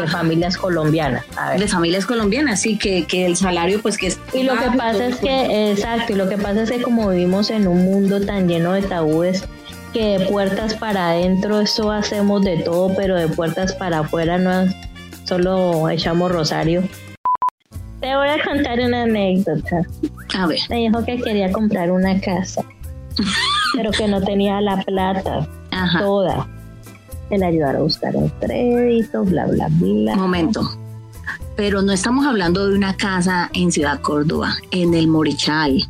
de 0.00 0.08
familias 0.08 0.56
colombianas. 0.56 1.24
De 1.58 1.68
familias 1.68 2.06
colombianas, 2.06 2.60
sí, 2.60 2.78
que, 2.78 3.04
que 3.06 3.26
el 3.26 3.36
salario 3.36 3.80
pues 3.80 3.98
que 3.98 4.08
es... 4.08 4.20
Y 4.32 4.42
lo 4.42 4.54
que 4.56 4.70
pasa 4.76 5.06
es 5.06 5.16
que, 5.16 5.70
exacto, 5.70 6.12
y 6.12 6.16
lo 6.16 6.28
que 6.28 6.38
pasa 6.38 6.62
es 6.62 6.70
que 6.70 6.82
como 6.82 7.08
vivimos 7.08 7.50
en 7.50 7.68
un 7.68 7.84
mundo 7.84 8.20
tan 8.20 8.48
lleno 8.48 8.72
de 8.72 8.82
tabúes, 8.82 9.44
que 9.92 10.18
de 10.18 10.26
puertas 10.26 10.74
para 10.74 11.10
adentro 11.10 11.60
eso 11.60 11.90
hacemos 11.90 12.44
de 12.44 12.58
todo, 12.58 12.94
pero 12.94 13.16
de 13.16 13.28
puertas 13.28 13.72
para 13.74 14.00
afuera 14.00 14.38
no 14.38 14.72
solo 15.24 15.88
echamos 15.88 16.30
rosario. 16.30 16.82
Te 18.00 18.14
voy 18.14 18.28
a 18.28 18.42
contar 18.44 18.78
una 18.80 19.02
anécdota. 19.02 19.82
A 20.38 20.46
ver. 20.46 20.60
Me 20.70 20.76
dijo 20.76 21.04
que 21.04 21.20
quería 21.20 21.50
comprar 21.50 21.90
una 21.90 22.20
casa, 22.20 22.64
pero 23.74 23.90
que 23.90 24.06
no 24.06 24.22
tenía 24.22 24.60
la 24.60 24.76
plata 24.82 25.48
toda 25.98 26.46
el 27.30 27.42
ayudar 27.42 27.76
a 27.76 27.80
buscar 27.80 28.16
un 28.16 28.28
crédito, 28.40 29.24
bla, 29.24 29.46
bla, 29.46 29.68
bla. 29.70 30.16
Momento. 30.16 30.62
Pero 31.56 31.82
no 31.82 31.92
estamos 31.92 32.26
hablando 32.26 32.68
de 32.68 32.76
una 32.76 32.96
casa 32.96 33.50
en 33.52 33.72
Ciudad 33.72 34.00
Córdoba, 34.00 34.56
en 34.70 34.94
el 34.94 35.08
Morichal. 35.08 35.82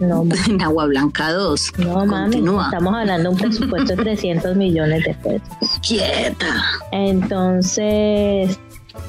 No, 0.00 0.24
en 0.48 0.60
Agua 0.60 0.86
Blanca 0.86 1.30
2. 1.30 1.72
No, 1.78 2.04
mami, 2.04 2.38
estamos 2.38 2.94
hablando 2.94 3.30
de 3.30 3.34
un 3.34 3.40
presupuesto 3.40 3.94
de 3.94 4.02
300 4.02 4.56
millones 4.56 5.04
de 5.04 5.14
pesos. 5.14 5.48
Quieta. 5.80 6.64
Entonces, 6.90 8.58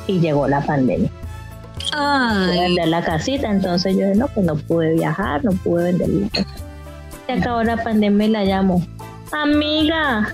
y 0.07 0.19
llegó 0.19 0.47
la 0.47 0.61
pandemia. 0.61 1.09
Ay. 1.95 2.59
vender 2.59 2.87
la 2.87 3.03
casita, 3.03 3.51
entonces 3.51 3.95
yo 3.95 4.13
no, 4.15 4.27
pues 4.27 4.45
no 4.45 4.55
pude 4.55 4.93
viajar, 4.93 5.43
no 5.43 5.51
pude 5.51 5.85
vender 5.85 6.09
la 6.09 6.29
casa. 6.29 6.55
Se 7.25 7.33
acabó 7.33 7.63
la 7.63 7.83
pandemia 7.83 8.27
y 8.27 8.29
la 8.29 8.43
llamo. 8.43 8.85
Amiga, 9.31 10.31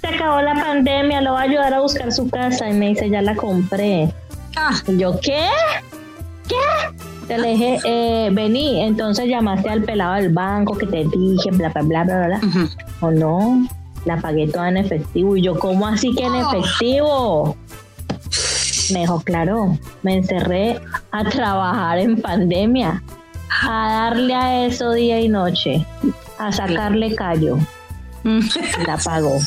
se 0.00 0.06
acabó 0.06 0.40
la 0.40 0.54
pandemia, 0.54 1.20
lo 1.20 1.32
va 1.34 1.40
a 1.40 1.42
ayudar 1.42 1.74
a 1.74 1.80
buscar 1.80 2.12
su 2.12 2.28
casa. 2.30 2.68
Y 2.68 2.74
me 2.74 2.88
dice, 2.88 3.10
ya 3.10 3.22
la 3.22 3.34
compré. 3.34 4.12
Ah. 4.56 4.74
yo, 4.86 5.18
¿qué? 5.20 5.48
¿Qué? 6.48 6.56
Te 7.28 7.38
le 7.38 7.52
dije, 7.52 7.78
eh, 7.84 8.30
vení, 8.32 8.82
entonces 8.82 9.28
llamaste 9.28 9.70
al 9.70 9.84
pelado 9.84 10.14
del 10.14 10.30
banco 10.30 10.76
que 10.76 10.86
te 10.86 11.04
dije, 11.04 11.50
bla, 11.52 11.68
bla, 11.68 11.82
bla, 11.82 12.04
bla, 12.04 12.26
bla. 12.26 12.40
O 13.00 13.10
no, 13.10 13.66
la 14.04 14.16
pagué 14.16 14.48
toda 14.48 14.68
en 14.68 14.78
efectivo. 14.78 15.36
Y 15.36 15.42
yo, 15.42 15.58
¿cómo 15.58 15.86
así 15.86 16.12
que 16.14 16.24
en 16.24 16.32
oh. 16.32 16.50
efectivo? 16.50 17.56
Me 18.92 19.00
dijo, 19.00 19.20
claro, 19.20 19.78
me 20.02 20.16
encerré 20.16 20.80
a 21.12 21.24
trabajar 21.24 21.98
en 21.98 22.20
pandemia, 22.20 23.02
a 23.62 24.08
darle 24.10 24.34
a 24.34 24.66
eso 24.66 24.92
día 24.92 25.20
y 25.20 25.28
noche, 25.28 25.86
a 26.38 26.50
sacarle 26.50 27.14
callo. 27.14 27.58
La 28.86 28.96
pagó. 28.96 29.38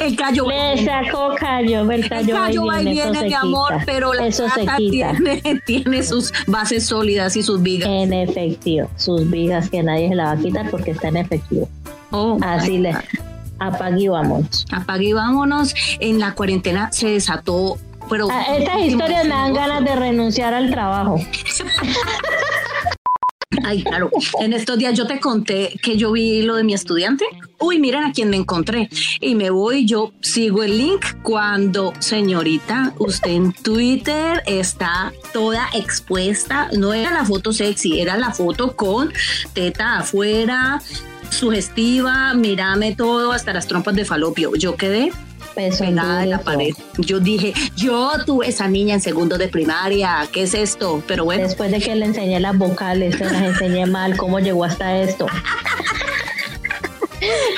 El 0.00 0.16
callo 0.16 0.46
Le 0.48 0.84
sacó 0.84 1.34
callo, 1.38 1.90
el 1.90 2.08
callo, 2.08 2.36
el 2.36 2.40
callo 2.40 2.66
va 2.66 2.82
y 2.82 2.84
viene, 2.86 3.22
mi 3.24 3.34
amor, 3.34 3.74
pero 3.86 4.12
la 4.12 4.26
eso 4.26 4.48
se 4.50 4.66
quita. 4.76 5.14
Tiene, 5.66 6.02
sus 6.02 6.32
bases 6.46 6.86
sólidas 6.86 7.36
y 7.36 7.42
sus 7.42 7.62
vigas. 7.62 7.88
En 7.88 8.12
efectivo, 8.12 8.88
sus 8.96 9.28
vigas 9.30 9.70
que 9.70 9.82
nadie 9.82 10.08
se 10.08 10.14
la 10.14 10.24
va 10.24 10.30
a 10.32 10.36
quitar 10.36 10.70
porque 10.70 10.92
está 10.92 11.08
en 11.08 11.18
efectivo. 11.18 11.68
Oh, 12.10 12.38
Así 12.42 12.78
le 12.78 12.94
apague 13.58 14.02
y 14.02 14.08
vámonos. 14.08 14.66
Apague 14.72 15.06
y 15.06 15.12
vámonos. 15.12 15.74
En 16.00 16.18
la 16.18 16.34
cuarentena 16.34 16.92
se 16.92 17.08
desató 17.08 17.78
pero 18.10 18.28
ah, 18.30 18.56
estas 18.58 18.80
historias 18.80 19.24
me 19.24 19.30
dan 19.30 19.54
ganas 19.54 19.84
de 19.84 19.96
renunciar 19.96 20.52
al 20.52 20.70
trabajo. 20.70 21.16
Ay, 23.64 23.82
claro. 23.82 24.10
En 24.40 24.52
estos 24.52 24.78
días 24.78 24.94
yo 24.96 25.06
te 25.06 25.20
conté 25.20 25.78
que 25.82 25.96
yo 25.96 26.12
vi 26.12 26.42
lo 26.42 26.56
de 26.56 26.64
mi 26.64 26.74
estudiante. 26.74 27.24
Uy, 27.58 27.78
miren 27.78 28.04
a 28.04 28.12
quién 28.12 28.30
me 28.30 28.36
encontré. 28.36 28.88
Y 29.20 29.34
me 29.34 29.50
voy, 29.50 29.86
yo 29.86 30.12
sigo 30.20 30.62
el 30.62 30.78
link 30.78 31.04
cuando, 31.22 31.92
señorita, 31.98 32.94
usted 32.98 33.30
en 33.30 33.52
Twitter 33.52 34.42
está 34.46 35.12
toda 35.32 35.68
expuesta. 35.74 36.68
No 36.76 36.92
era 36.92 37.12
la 37.12 37.24
foto 37.24 37.52
sexy, 37.52 38.00
era 38.00 38.16
la 38.16 38.32
foto 38.32 38.74
con 38.76 39.12
teta 39.52 39.98
afuera, 39.98 40.82
sugestiva, 41.30 42.34
mírame 42.34 42.94
todo, 42.94 43.32
hasta 43.32 43.52
las 43.52 43.66
trompas 43.66 43.94
de 43.94 44.04
falopio. 44.04 44.54
Yo 44.54 44.76
quedé 44.76 45.12
pegada 45.54 46.22
en 46.22 46.30
la 46.30 46.38
pared. 46.38 46.74
Yo 46.98 47.20
dije, 47.20 47.52
yo 47.76 48.12
tuve 48.24 48.48
esa 48.48 48.68
niña 48.68 48.94
en 48.94 49.00
segundo 49.00 49.38
de 49.38 49.48
primaria, 49.48 50.28
¿qué 50.32 50.42
es 50.42 50.54
esto? 50.54 51.02
Pero 51.06 51.24
bueno. 51.24 51.44
Después 51.44 51.70
de 51.70 51.80
que 51.80 51.94
le 51.94 52.06
enseñé 52.06 52.40
las 52.40 52.56
vocales, 52.56 53.16
se 53.16 53.24
las 53.24 53.42
enseñé 53.42 53.86
mal, 53.86 54.16
¿cómo 54.16 54.40
llegó 54.40 54.64
hasta 54.64 54.98
esto? 54.98 55.26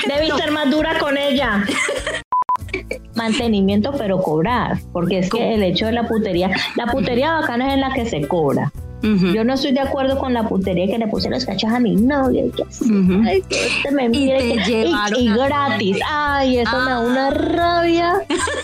Debí 0.07 0.29
ser 0.37 0.51
más 0.51 0.69
dura 0.69 0.99
con 0.99 1.17
ella. 1.17 1.63
Mantenimiento, 3.15 3.93
pero 3.97 4.21
cobrar, 4.21 4.77
porque 4.91 5.19
es 5.19 5.29
que 5.29 5.55
el 5.55 5.63
hecho 5.63 5.85
de 5.85 5.93
la 5.93 6.07
putería, 6.07 6.51
la 6.75 6.87
putería 6.87 7.33
bacana 7.33 7.69
es 7.69 7.73
en 7.75 7.81
la 7.81 7.93
que 7.93 8.05
se 8.05 8.27
cobra. 8.27 8.71
Yo 9.33 9.43
no 9.43 9.53
estoy 9.53 9.71
de 9.71 9.81
acuerdo 9.81 10.17
con 10.17 10.33
la 10.33 10.47
putería 10.47 10.87
que 10.87 10.97
le 10.97 11.07
puse 11.07 11.29
los 11.29 11.45
cachos 11.45 11.71
a 11.71 11.79
mi 11.79 11.95
novio. 11.95 12.51
Que 12.51 12.63
Ay, 13.27 13.41
que 13.47 13.67
este 13.67 13.91
me 13.91 14.09
mire. 14.09 14.55
Y, 15.17 15.29
gratis. 15.29 15.97
Ay, 16.09 16.57
eso 16.59 16.77
me 16.79 16.91
da 16.91 16.99
una 16.99 17.29
rabia. 17.29 18.13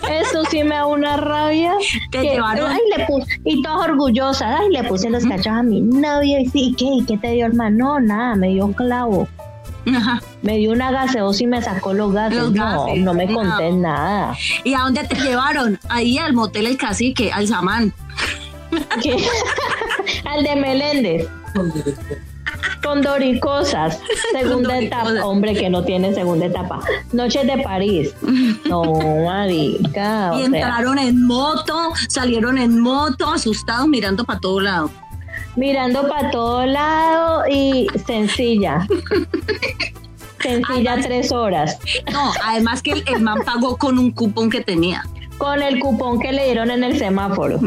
Eso 0.09 0.43
sí 0.49 0.63
me 0.63 0.75
da 0.75 0.85
una 0.87 1.17
rabia. 1.17 1.73
Te 2.09 2.21
llevaron. 2.21 2.71
Ay, 2.71 2.79
le 2.97 3.05
puse, 3.05 3.41
y 3.45 3.61
todas 3.61 3.89
orgullosas. 3.89 4.59
Ay, 4.59 4.69
le 4.69 4.83
puse 4.83 5.09
los 5.09 5.25
cachos 5.25 5.47
a 5.47 5.63
mi 5.63 5.81
novio. 5.81 6.39
Y 6.39 6.45
sí, 6.47 6.75
¿qué? 6.77 6.85
¿Y 6.85 7.05
qué 7.05 7.17
te 7.17 7.31
dio, 7.31 7.45
hermano? 7.45 7.71
No, 7.71 7.99
nada, 7.99 8.35
me 8.35 8.49
dio 8.49 8.71
clavo. 8.73 9.27
Ajá. 9.87 10.21
Me 10.41 10.57
dio 10.57 10.71
una 10.71 10.91
gaseosa 10.91 11.43
y 11.43 11.47
me 11.47 11.61
sacó 11.61 11.93
los 11.93 12.13
gases. 12.13 12.37
Los 12.37 12.51
no, 12.51 12.85
gases, 12.85 13.03
no 13.03 13.13
me 13.13 13.25
no. 13.25 13.33
conté 13.33 13.71
nada. 13.71 14.35
¿Y 14.63 14.73
a 14.73 14.79
dónde 14.79 15.03
te 15.03 15.15
llevaron? 15.15 15.79
Ahí 15.89 16.17
al 16.17 16.33
motel 16.33 16.67
El 16.67 16.77
Cacique, 16.77 17.31
al 17.31 17.47
Samán. 17.47 17.93
¿Qué? 19.01 19.17
Al 20.25 20.43
de 20.43 20.55
Meléndez. 20.55 21.27
Con 22.83 23.01
Doricosas, 23.01 23.99
segunda 24.31 24.75
Con 24.75 24.83
etapa. 24.83 25.09
Hombre, 25.25 25.53
que 25.53 25.69
no 25.69 25.83
tiene 25.83 26.13
segunda 26.13 26.47
etapa. 26.47 26.79
Noches 27.11 27.45
de 27.45 27.57
París. 27.59 28.13
No, 28.67 28.83
marica. 29.25 30.31
Y 30.35 30.37
sea, 30.37 30.45
entraron 30.45 30.97
en 30.99 31.25
moto, 31.25 31.91
salieron 32.09 32.57
en 32.57 32.79
moto, 32.79 33.29
asustados, 33.31 33.87
mirando 33.87 34.25
para 34.25 34.39
todo 34.39 34.59
lado. 34.59 34.89
mirando 35.55 36.07
para 36.07 36.31
todo 36.31 36.65
lado 36.65 37.43
y 37.49 37.87
sencilla. 38.07 38.87
Sencilla 40.41 40.93
Además- 40.93 41.05
tres 41.05 41.31
horas. 41.31 41.77
No, 42.11 42.31
además 42.43 42.81
que 42.81 42.91
el, 42.93 43.03
el 43.07 43.21
man 43.21 43.39
pagó 43.45 43.77
con 43.77 43.99
un 43.99 44.11
cupón 44.11 44.49
que 44.49 44.61
tenía. 44.61 45.05
Con 45.37 45.61
el 45.61 45.79
cupón 45.79 46.19
que 46.19 46.31
le 46.31 46.45
dieron 46.45 46.71
en 46.71 46.83
el 46.83 46.97
semáforo. 46.97 47.59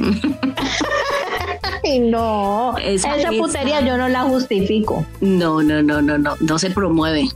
Ay, 1.85 1.99
no. 2.01 2.77
Esa- 2.79 3.17
Esa, 3.17 3.31
esa- 3.31 3.39
putería 3.43 3.81
yo 3.81 3.97
no 3.97 4.09
la 4.09 4.23
justifico. 4.23 5.05
No, 5.21 5.63
no, 5.63 5.83
no, 5.83 6.03
no, 6.03 6.19
no, 6.19 6.35
no 6.41 6.59
se 6.59 6.71
promueve. 6.71 7.29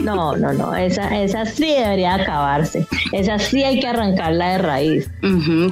No, 0.00 0.34
no, 0.34 0.50
no. 0.54 0.74
Esa, 0.74 1.20
esa 1.22 1.44
sí 1.44 1.66
debería 1.66 2.14
acabarse. 2.14 2.86
Esa 3.12 3.38
sí 3.38 3.62
hay 3.62 3.80
que 3.80 3.86
arrancarla 3.86 4.52
de 4.52 4.58
raíz. 4.58 5.10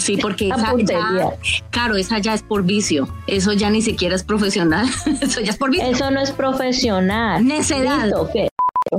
Sí, 0.01 0.19
porque 0.21 0.49
esa 0.49 0.71
putería. 0.73 1.01
ya, 1.19 1.31
claro, 1.71 1.97
esa 1.97 2.19
ya 2.19 2.35
es 2.35 2.43
por 2.43 2.63
vicio. 2.63 3.09
Eso 3.27 3.55
ya 3.55 3.71
ni 3.71 3.81
siquiera 3.81 4.15
es 4.17 4.23
profesional. 4.23 4.87
Eso 5.23 5.41
ya 5.41 5.53
es 5.53 5.57
por 5.57 5.71
vicio. 5.71 5.87
Eso 5.87 6.11
no 6.11 6.21
es 6.21 6.31
profesional. 6.31 7.43
Necedad. 7.47 8.05
Listo, 8.05 8.29
¿qué? 8.31 8.49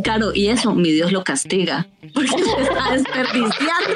Claro, 0.03 0.31
y 0.33 0.47
eso 0.47 0.73
mi 0.73 0.89
Dios 0.91 1.11
lo 1.11 1.21
castiga. 1.23 1.85
Porque 2.13 2.29
se 2.29 2.61
está 2.61 2.91
desperdiciando 2.91 3.95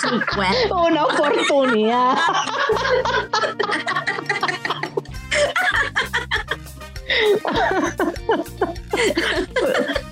su 0.00 0.20
cuerpo. 0.34 0.86
Una 0.86 1.04
oportunidad. 1.04 2.18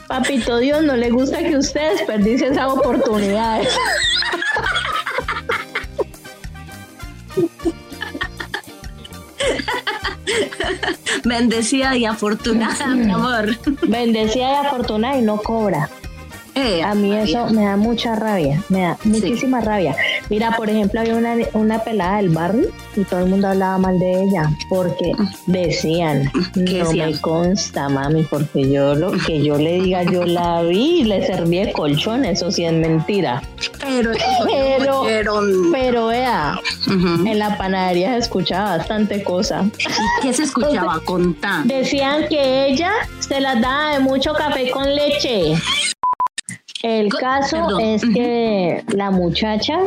Papito 0.06 0.58
Dios, 0.58 0.84
no 0.84 0.94
le 0.96 1.10
gusta 1.10 1.38
que 1.38 1.56
usted 1.56 1.96
desperdicie 1.96 2.46
esas 2.48 2.70
oportunidades. 2.70 3.76
Bendecida 11.24 11.96
y 11.96 12.04
afortunada, 12.04 12.86
mi 12.88 13.10
amor. 13.10 13.56
Bendecida 13.88 14.52
y 14.62 14.66
afortunada 14.66 15.18
y 15.18 15.22
no 15.22 15.36
cobra. 15.38 15.88
Eh, 16.54 16.82
A 16.82 16.94
mí 16.94 17.14
eso 17.14 17.48
me 17.48 17.66
da 17.66 17.76
mucha 17.76 18.16
rabia, 18.16 18.62
me 18.70 18.80
da 18.80 18.96
muchísima 19.04 19.60
rabia. 19.60 19.94
Mira, 20.30 20.52
por 20.56 20.70
ejemplo, 20.70 21.00
había 21.00 21.14
una, 21.14 21.34
una 21.52 21.80
pelada 21.80 22.16
del 22.16 22.30
barrio 22.30 22.68
y 22.96 23.02
todo 23.04 23.20
el 23.20 23.26
mundo 23.28 23.48
hablaba 23.48 23.76
mal 23.76 23.98
de 23.98 24.22
ella 24.22 24.50
porque 24.70 25.12
decían, 25.46 26.32
¿Qué 26.54 26.78
no 26.78 26.86
decían? 26.86 27.10
me 27.10 27.20
consta, 27.20 27.90
mami, 27.90 28.22
porque 28.22 28.70
yo 28.70 28.94
lo 28.94 29.12
que 29.12 29.42
yo 29.44 29.58
le 29.58 29.82
diga, 29.82 30.02
yo 30.04 30.24
la 30.24 30.62
vi 30.62 31.00
y 31.00 31.04
le 31.04 31.26
serví 31.26 31.58
de 31.58 31.72
colchón, 31.72 32.24
eso 32.24 32.50
sí 32.50 32.64
es 32.64 32.72
mentira. 32.72 33.42
Pero, 33.88 35.02
Pero-. 35.04 35.42
Pero 35.72 36.06
vea, 36.08 36.58
en 36.88 37.38
la 37.38 37.56
panadería 37.56 38.12
se 38.12 38.18
escuchaba 38.18 38.76
bastante 38.78 39.22
cosa. 39.22 39.64
¿Y 39.78 40.22
qué 40.22 40.32
se 40.32 40.44
escuchaba? 40.44 41.00
Contá. 41.04 41.62
Decían 41.64 42.26
que 42.28 42.66
ella 42.66 42.92
se 43.20 43.40
las 43.40 43.60
daba 43.60 43.92
de 43.94 44.00
mucho 44.00 44.32
café 44.34 44.70
con 44.70 44.84
leche. 44.94 45.54
El 46.82 47.10
Co- 47.10 47.18
caso 47.18 47.56
perdón. 47.56 47.80
es 47.80 48.02
que 48.02 48.84
la 48.88 49.10
muchacha, 49.10 49.78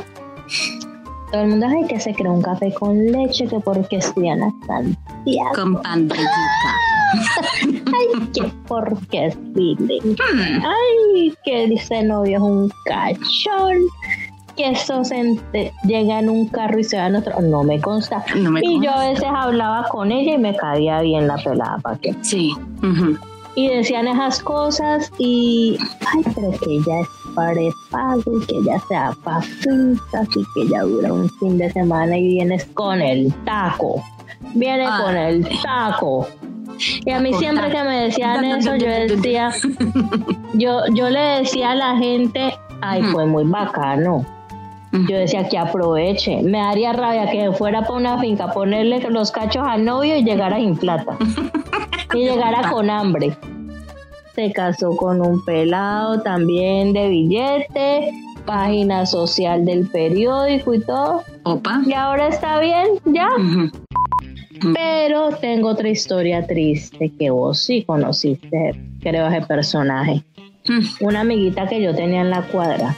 todo 1.32 1.42
el 1.44 1.48
mundo 1.50 1.68
ay 1.70 1.86
que 1.88 2.00
se 2.00 2.14
creó 2.14 2.34
un 2.34 2.42
café 2.42 2.74
con 2.74 2.98
leche, 3.12 3.48
que 3.48 3.60
porque 3.60 3.98
estudian 3.98 4.42
a 4.44 4.52
Santiago, 4.66 5.52
Con 5.56 5.82
pan 5.82 6.08
de 6.08 6.16
yuca. 6.18 6.32
que 8.34 8.52
porque 8.68 9.26
es 9.28 9.36
feeling. 9.54 10.16
Hmm. 10.16 10.64
Ay, 10.66 11.34
que 11.46 11.66
ese 11.74 12.04
novio 12.04 12.38
es 12.38 12.42
un 12.44 12.72
cachón. 12.86 13.78
Que 14.60 14.72
eso 14.72 15.06
se 15.06 15.16
ente- 15.16 15.72
llega 15.86 16.20
en 16.20 16.30
un 16.30 16.50
carro 16.50 16.80
y 16.80 16.84
se 16.84 16.98
va 16.98 17.08
en 17.08 17.16
otro. 17.16 17.40
No 17.40 17.64
me 17.64 17.80
consta. 17.80 18.26
No 18.36 18.52
me 18.52 18.60
y 18.62 18.84
yo 18.84 18.92
a 18.92 19.08
veces 19.10 19.24
hablaba 19.34 19.88
con 19.88 20.12
ella 20.12 20.34
y 20.34 20.38
me 20.38 20.54
caía 20.54 21.00
bien 21.02 21.28
la 21.28 21.38
pelada, 21.38 21.78
¿para 21.82 21.98
qué? 21.98 22.14
Sí. 22.22 22.54
y 23.56 23.68
decían 23.70 24.08
esas 24.08 24.42
cosas 24.44 25.12
y 25.18 25.78
ay 26.14 26.24
pero 26.36 26.52
que 26.60 26.76
ella 26.76 27.00
es 27.02 27.08
parepago 27.36 28.38
y 28.42 28.46
que 28.46 28.56
ella 28.58 28.80
se 28.88 28.94
da 28.94 29.14
pa' 29.24 29.42
fincas 29.42 30.28
y 30.36 30.44
que 30.54 30.62
ella 30.68 30.82
dura 30.84 31.12
un 31.14 31.30
fin 31.40 31.58
de 31.58 31.70
semana 31.72 32.16
y 32.18 32.28
vienes 32.28 32.66
con 32.74 33.02
el 33.02 33.34
taco 33.46 34.02
viene 34.54 34.86
Ay. 34.88 35.02
con 35.04 35.18
el 35.18 35.50
taco 35.64 36.28
y 37.06 37.12
a 37.12 37.20
mí 37.20 37.34
siempre 37.34 37.70
que 37.72 37.84
me 37.84 38.02
decían 38.04 38.46
eso 38.46 38.76
yo 38.76 38.88
decía 38.88 39.52
yo 40.54 40.82
yo 40.94 41.10
le 41.10 41.20
decía 41.40 41.72
a 41.72 41.76
la 41.76 41.98
gente 41.98 42.54
ay 42.82 43.02
pues 43.12 43.28
muy 43.28 43.44
bacano 43.46 44.26
yo 44.92 45.18
decía 45.18 45.48
que 45.48 45.58
aproveche. 45.58 46.42
Me 46.42 46.58
daría 46.58 46.94
rabia 46.94 47.30
que 47.30 47.52
fuera 47.52 47.82
para 47.82 47.94
una 47.94 48.20
finca, 48.20 48.52
ponerle 48.52 49.00
los 49.10 49.32
cachos 49.32 49.64
al 49.66 49.86
novio 49.86 50.18
y 50.18 50.24
llegara 50.24 50.58
sin 50.58 50.76
plata. 50.76 51.18
y 52.14 52.18
llegara 52.20 52.70
con 52.70 52.90
hambre. 52.90 53.36
Se 54.36 54.52
casó 54.52 54.96
con 54.96 55.22
un 55.22 55.44
pelado 55.44 56.22
también 56.22 56.94
de 56.94 57.10
billete, 57.10 58.12
página 58.46 59.06
social 59.06 59.66
del 59.66 59.88
periódico 59.88 60.74
y 60.74 60.82
todo. 60.82 61.24
Opa. 61.44 61.82
Y 61.86 61.94
ahora 61.94 62.30
está 62.30 62.60
bien, 62.60 62.88
ya. 63.06 63.30
Pero 64.74 65.30
tengo 65.38 65.70
otra 65.70 65.90
historia 65.90 66.46
triste 66.46 67.12
que 67.18 67.30
vos 67.30 67.60
sí 67.60 67.84
conociste, 67.84 68.80
creo, 69.02 69.28
ese 69.28 69.46
personaje. 69.46 70.24
Mm, 70.68 71.06
Una 71.06 71.22
amiguita 71.22 71.68
que 71.68 71.82
yo 71.82 71.96
tenía 71.96 72.22
en 72.22 72.30
la 72.30 72.42
cuadra. 72.44 72.96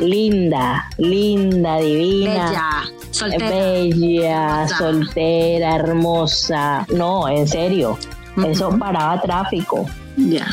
Linda, 0.00 0.88
linda, 0.98 1.78
divina. 1.78 2.46
Bella. 2.46 2.70
Soltera. 3.10 3.48
Bella, 3.50 4.62
Hermosa. 4.62 4.78
soltera, 4.78 5.76
hermosa. 5.76 6.86
No, 6.94 7.28
en 7.28 7.48
serio. 7.48 7.98
Eso 8.46 8.76
paraba 8.78 9.20
tráfico. 9.22 9.86
Ya. 10.16 10.46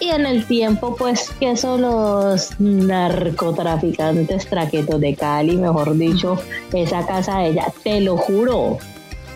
Y 0.00 0.08
en 0.08 0.26
el 0.26 0.46
tiempo, 0.46 0.94
pues, 0.96 1.30
que 1.40 1.56
son 1.56 1.82
los 1.82 2.58
narcotraficantes 2.58 4.46
traquetos 4.46 5.00
de 5.00 5.14
Cali, 5.14 5.56
mejor 5.56 5.96
dicho, 5.96 6.38
esa 6.72 7.06
casa 7.06 7.38
de 7.38 7.48
ella, 7.48 7.72
te 7.82 8.00
lo 8.00 8.16
juro, 8.16 8.78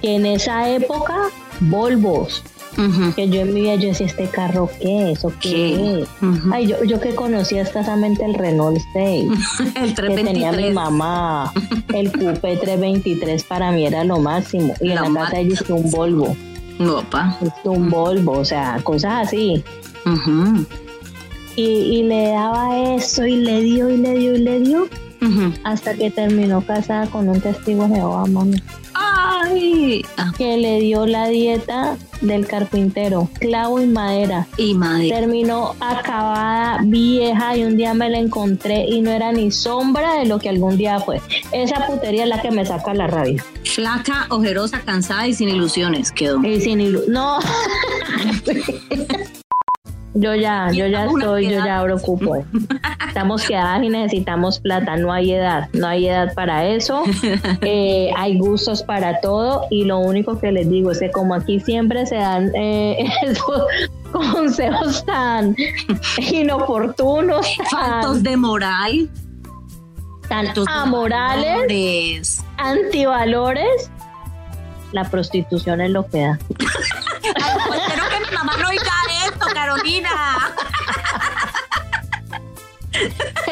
que 0.03 0.17
en 0.17 0.27
esa 0.27 0.69
época, 0.69 1.17
Volvos, 1.61 2.43
Que 3.15 3.29
yo 3.29 3.41
en 3.43 3.53
mi 3.53 3.63
vida 3.63 3.75
yo 3.77 3.89
decía, 3.89 4.07
¿este 4.07 4.27
carro 4.27 4.71
qué? 4.81 5.13
¿Eso 5.13 5.33
qué? 5.41 5.51
¿Qué? 5.51 6.01
es?". 6.03 6.09
Ay, 6.53 6.67
yo, 6.67 6.83
yo 6.85 7.01
que 7.01 7.15
conocía 7.15 7.63
escasamente 7.63 8.25
el 8.25 8.35
Renault 8.35 8.79
6. 8.93 9.31
El 9.75 9.95
que 9.95 10.03
tenía 10.03 10.53
mi 10.53 10.73
323. 10.73 10.75
mamá. 10.75 11.53
El 11.95 12.13
Coupe 12.13 12.57
323 12.57 13.45
para 13.45 13.71
mí 13.73 13.87
era 13.87 14.05
lo 14.05 14.19
máximo. 14.19 14.75
Y 14.81 14.91
en 14.91 14.97
la 14.97 15.13
casa 15.13 15.39
ella 15.39 15.55
hizo 15.55 15.75
un 15.75 15.91
Volvo. 15.91 16.37
Opa. 16.79 17.39
Hizo 17.41 17.73
un 17.73 17.91
Volvo, 17.91 18.33
o 18.33 18.45
sea, 18.45 18.79
cosas 18.83 19.29
así. 19.29 19.63
Ujú. 20.07 20.65
Y, 21.57 21.63
y 21.63 22.03
le 22.05 22.29
daba 22.29 22.95
eso 22.95 23.27
y 23.27 23.37
le 23.37 23.61
dio 23.61 23.91
y 23.91 23.97
le 23.99 24.15
dio 24.15 24.35
y 24.35 24.39
le 24.39 24.61
dio 24.61 24.89
hasta 25.65 25.95
que 25.95 26.11
terminó 26.11 26.63
casada 26.63 27.07
con 27.07 27.29
un 27.29 27.41
testigo 27.41 27.87
de 27.89 27.97
Jehová, 27.97 28.25
mami, 28.27 28.57
Ay. 28.95 30.03
Ah, 30.17 30.33
que 30.37 30.57
le 30.57 30.81
dio 30.81 31.07
la 31.07 31.29
dieta 31.29 31.97
del 32.21 32.47
carpintero, 32.47 33.29
clavo 33.39 33.81
y 33.81 33.87
madera. 33.87 34.47
y 34.57 34.75
madre. 34.75 35.09
Terminó 35.11 35.75
acabada, 35.81 36.79
vieja, 36.85 37.57
y 37.57 37.65
un 37.65 37.77
día 37.77 37.95
me 37.95 38.09
la 38.11 38.19
encontré 38.19 38.85
y 38.87 39.01
no 39.01 39.11
era 39.11 39.33
ni 39.33 39.51
sombra 39.51 40.15
de 40.15 40.27
lo 40.27 40.39
que 40.39 40.49
algún 40.49 40.77
día 40.77 41.01
fue. 41.01 41.21
Esa 41.53 41.87
putería 41.87 42.25
es 42.25 42.29
la 42.29 42.41
que 42.43 42.51
me 42.51 42.65
saca 42.67 42.93
la 42.95 43.07
rabia. 43.07 43.45
Flaca, 43.65 44.27
ojerosa, 44.31 44.81
cansada 44.81 45.27
y 45.29 45.35
sin 45.35 45.49
ilusiones 45.49 46.11
quedó. 46.13 46.43
Y 46.45 46.61
sin 46.61 46.81
ilu- 46.81 47.07
No. 47.09 47.39
yo 50.15 50.35
ya, 50.35 50.71
yo 50.73 50.87
ya 50.87 51.05
estoy, 51.07 51.51
yo 51.51 51.65
ya 51.65 51.83
preocupo. 51.83 52.45
Estamos 53.07 53.47
quedadas 53.47 53.83
y 53.83 53.89
necesitamos 53.89 54.59
plata. 54.59 54.97
No 54.97 55.13
hay 55.13 55.33
edad, 55.33 55.69
no 55.73 55.87
hay 55.87 56.09
edad 56.09 56.33
para 56.35 56.67
eso. 56.67 57.05
Eh, 57.63 58.11
hay 58.17 58.39
gustos 58.39 58.83
para 58.83 59.21
todo 59.21 59.67
y 59.71 59.85
lo 59.85 59.99
único 59.99 60.39
que 60.39 60.51
les 60.51 60.69
digo 60.69 60.91
es 60.91 60.99
que 60.99 61.11
como 61.11 61.35
aquí 61.35 61.61
siempre 61.61 62.07
se 62.07 62.17
dan 62.17 62.51
eh, 62.55 63.07
esos 63.23 63.63
consejos 64.11 65.05
tan 65.05 65.55
inoportunos, 66.19 67.47
Faltos 67.71 68.23
de 68.23 68.37
moral. 68.37 69.09
tan 70.29 70.47
faltos 70.47 70.67
amorales, 70.69 71.47
valores. 71.47 72.45
antivalores, 72.57 73.91
la 74.93 75.05
prostitución 75.05 75.81
es 75.81 75.91
lo 75.91 76.07
que 76.07 76.21
da. 76.23 76.39
Ay, 77.23 77.57
pues, 77.69 77.81
espero 77.83 78.05
que 78.09 78.31
mi 78.31 78.35
mamá 78.37 78.53
no 78.61 78.69
oiga 78.69 78.90
Carolina. 79.71 80.11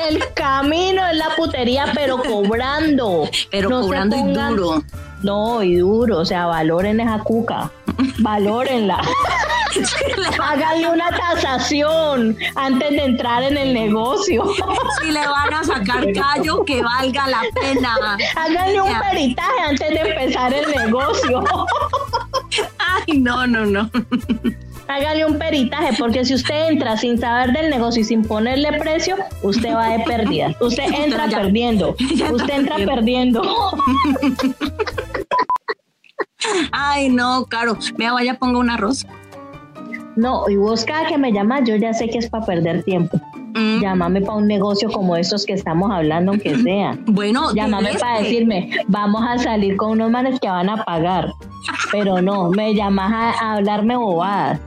El 0.08 0.34
camino 0.34 1.06
es 1.06 1.16
la 1.16 1.36
putería, 1.36 1.86
pero 1.94 2.18
cobrando. 2.18 3.28
Pero 3.50 3.70
No 3.70 3.82
cobrando 3.82 4.16
y 4.16 4.32
duro. 4.32 4.82
No, 5.22 5.62
y 5.62 5.76
duro, 5.76 6.18
o 6.18 6.24
sea, 6.24 6.46
valoren 6.46 7.00
esa 7.00 7.18
cuca. 7.20 7.70
Valórenla. 8.18 9.00
Háganle 10.42 10.88
una 10.88 11.10
tasación 11.10 12.36
antes 12.56 12.90
de 12.90 13.04
entrar 13.04 13.42
en 13.44 13.56
el 13.56 13.74
negocio. 13.74 14.44
Si 15.00 15.10
le 15.12 15.26
van 15.26 15.54
a 15.54 15.62
sacar 15.62 16.04
callo, 16.12 16.64
que 16.64 16.82
valga 16.82 17.28
la 17.28 17.42
pena. 17.54 18.16
Háganle 18.36 18.80
un 18.82 18.98
peritaje 18.98 19.60
antes 19.68 19.88
de 19.88 20.00
empezar 20.00 20.52
el 20.52 20.68
negocio. 20.70 21.44
Ay, 22.78 23.18
no, 23.20 23.46
no, 23.46 23.66
no. 23.66 23.90
Hágale 24.88 25.26
un 25.26 25.38
peritaje, 25.38 25.94
porque 25.98 26.24
si 26.24 26.34
usted 26.34 26.68
entra 26.70 26.96
sin 26.96 27.18
saber 27.18 27.52
del 27.52 27.68
negocio 27.70 28.00
y 28.02 28.04
sin 28.04 28.22
ponerle 28.22 28.72
precio, 28.78 29.16
usted 29.42 29.74
va 29.74 29.90
de 29.90 30.00
pérdida. 30.04 30.54
Usted 30.60 30.84
entra 31.04 31.26
ya- 31.28 31.38
perdiendo. 31.42 31.94
ya 32.16 32.32
Usted 32.32 32.54
entra 32.54 32.76
perdiendo. 32.76 33.42
Ay, 36.72 37.08
no, 37.10 37.44
Caro. 37.46 37.76
Vea, 37.96 38.12
vaya, 38.12 38.34
ponga 38.38 38.58
un 38.58 38.70
arroz. 38.70 39.06
No, 40.16 40.48
y 40.48 40.56
vos 40.56 40.84
cada 40.84 41.06
que 41.06 41.16
me 41.18 41.32
llamas, 41.32 41.62
yo 41.66 41.76
ya 41.76 41.92
sé 41.92 42.08
que 42.08 42.18
es 42.18 42.28
para 42.28 42.44
perder 42.44 42.82
tiempo. 42.82 43.20
Mm, 43.54 43.80
Llámame 43.80 44.20
para 44.20 44.34
un 44.34 44.46
negocio 44.48 44.90
como 44.90 45.16
estos 45.16 45.46
que 45.46 45.52
estamos 45.52 45.90
hablando, 45.92 46.32
aunque 46.32 46.56
sea. 46.62 46.98
Bueno, 47.06 47.52
Llámame 47.54 47.94
para 47.98 48.14
este. 48.18 48.24
decirme, 48.24 48.70
vamos 48.88 49.22
a 49.28 49.38
salir 49.38 49.76
con 49.76 49.90
unos 49.92 50.10
manes 50.10 50.40
que 50.40 50.48
van 50.48 50.68
a 50.70 50.84
pagar. 50.84 51.30
Pero 51.92 52.20
no, 52.20 52.50
me 52.50 52.74
llamas 52.74 53.12
a, 53.12 53.30
a 53.44 53.54
hablarme 53.56 53.96
bobadas. 53.96 54.60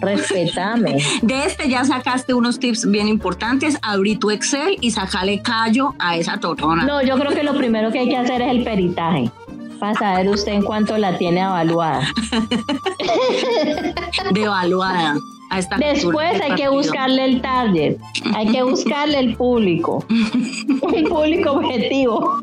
Respetame. 0.00 0.96
De 1.22 1.44
este 1.44 1.68
ya 1.68 1.84
sacaste 1.84 2.34
unos 2.34 2.58
tips 2.58 2.90
bien 2.90 3.08
importantes. 3.08 3.78
Abrí 3.82 4.16
tu 4.16 4.30
Excel 4.30 4.76
y 4.80 4.90
sacale 4.90 5.42
callo 5.42 5.94
a 5.98 6.16
esa 6.16 6.38
torrona. 6.38 6.84
No, 6.84 7.02
yo 7.02 7.16
creo 7.16 7.32
que 7.32 7.42
lo 7.42 7.56
primero 7.56 7.90
que 7.90 8.00
hay 8.00 8.08
que 8.08 8.16
hacer 8.16 8.42
es 8.42 8.50
el 8.50 8.64
peritaje. 8.64 9.30
Para 9.78 9.94
saber 9.94 10.28
usted 10.28 10.52
en 10.52 10.62
cuánto 10.62 10.96
la 10.96 11.18
tiene 11.18 11.42
evaluada. 11.42 12.08
Devaluada. 14.32 15.16
A 15.50 15.58
esta 15.58 15.76
Después 15.76 16.40
hay 16.40 16.54
que 16.54 16.68
buscarle 16.68 17.24
el 17.24 17.42
target, 17.42 17.98
hay 18.34 18.48
que 18.48 18.62
buscarle 18.62 19.18
el 19.18 19.36
público, 19.36 20.04
un 20.08 21.04
público 21.04 21.52
objetivo 21.52 22.40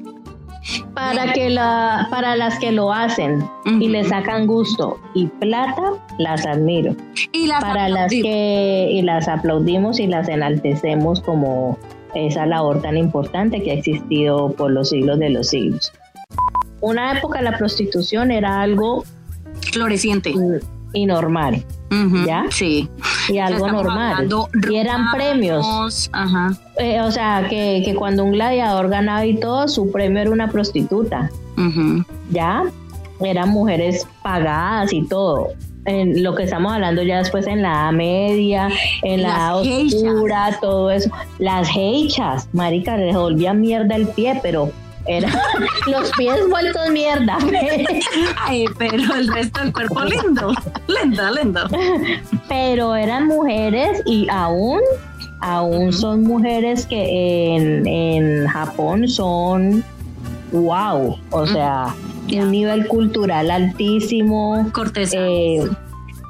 para 0.94 1.34
que 1.34 1.50
la, 1.50 2.08
para 2.10 2.36
las 2.36 2.60
que 2.60 2.72
lo 2.72 2.94
hacen 2.94 3.44
y 3.66 3.88
le 3.88 4.04
sacan 4.04 4.46
gusto 4.48 5.00
y 5.14 5.28
plata, 5.28 5.82
las 6.18 6.46
admiro. 6.46 6.96
Y 7.32 7.48
las 7.48 7.62
Para 7.62 7.90
las 7.90 8.06
aplaudí. 8.06 8.22
que 8.22 8.90
y 8.92 9.02
las 9.02 9.28
aplaudimos 9.28 10.00
y 10.00 10.08
las 10.08 10.28
enaltecemos 10.30 11.22
como 11.22 11.78
esa 12.14 12.46
labor 12.46 12.82
tan 12.82 12.98
importante 12.98 13.64
que 13.64 13.72
ha 13.72 13.74
existido 13.76 14.52
por 14.54 14.72
los 14.72 14.90
siglos 14.90 15.18
de 15.20 15.30
los 15.30 15.48
siglos. 15.48 15.92
Una 16.82 17.18
época 17.18 17.42
la 17.42 17.58
prostitución 17.58 18.32
era 18.32 18.62
algo 18.62 19.04
Floreciente. 19.72 20.34
y 20.94 21.06
normal 21.06 21.64
¿Ya? 22.26 22.46
Sí. 22.50 22.90
Y 23.32 23.40
algo 23.40 23.68
normal 23.68 24.28
y 24.70 24.76
eran 24.76 25.12
premios 25.12 26.10
Ajá. 26.12 26.54
Eh, 26.78 27.02
o 27.02 27.12
sea, 27.12 27.48
que, 27.50 27.82
que 27.86 27.96
cuando 27.96 28.24
un 28.24 28.32
gladiador 28.32 28.90
ganaba 28.90 29.26
y 29.26 29.40
todo, 29.40 29.68
su 29.68 29.92
premio 29.92 30.22
era 30.22 30.32
una 30.32 30.50
prostituta. 30.50 31.30
¿ya? 32.32 32.64
Eran 33.20 33.50
mujeres 33.50 34.08
pagadas 34.24 34.92
y 34.94 35.04
todo. 35.04 35.50
En 35.86 36.24
lo 36.24 36.36
que 36.36 36.44
estamos 36.44 36.74
hablando 36.74 37.02
ya 37.02 37.18
después 37.20 37.48
en 37.48 37.62
la 37.62 37.70
Edad 37.70 37.92
media, 37.92 38.70
en 39.04 39.24
la 39.24 39.30
Edad 39.30 39.60
oscura, 39.60 40.58
todo 40.62 40.92
eso. 40.92 41.10
Las 41.40 41.70
hechas, 41.76 42.48
marica, 42.54 42.98
les 42.98 43.16
volvía 43.16 43.54
mierda 43.54 43.96
el 43.96 44.08
pie, 44.08 44.40
pero 44.42 44.72
eran 45.08 45.32
los 45.88 46.12
pies 46.12 46.48
vueltos 46.50 46.90
mierda. 46.92 47.38
Ay, 48.38 48.66
pero 48.78 49.14
el 49.16 49.28
resto 49.28 49.60
del 49.62 49.74
cuerpo 49.74 50.02
lindo. 50.04 50.54
Lindo, 50.88 51.32
lindo. 51.32 51.62
pero 52.48 52.96
eran 52.96 53.28
mujeres 53.28 54.02
y 54.06 54.28
aún, 54.30 54.80
aún 55.42 55.92
son 55.94 56.24
mujeres 56.24 56.86
que 56.86 57.56
en, 57.56 57.88
en 57.88 58.48
Japón 58.48 59.08
son 59.08 59.84
wow, 60.52 61.18
o 61.32 61.48
sea, 61.48 61.96
un 62.32 62.52
nivel 62.52 62.88
cultural 62.88 63.52
altísimo. 63.52 64.70
Cortesano. 64.74 65.26
eh, 65.26 65.70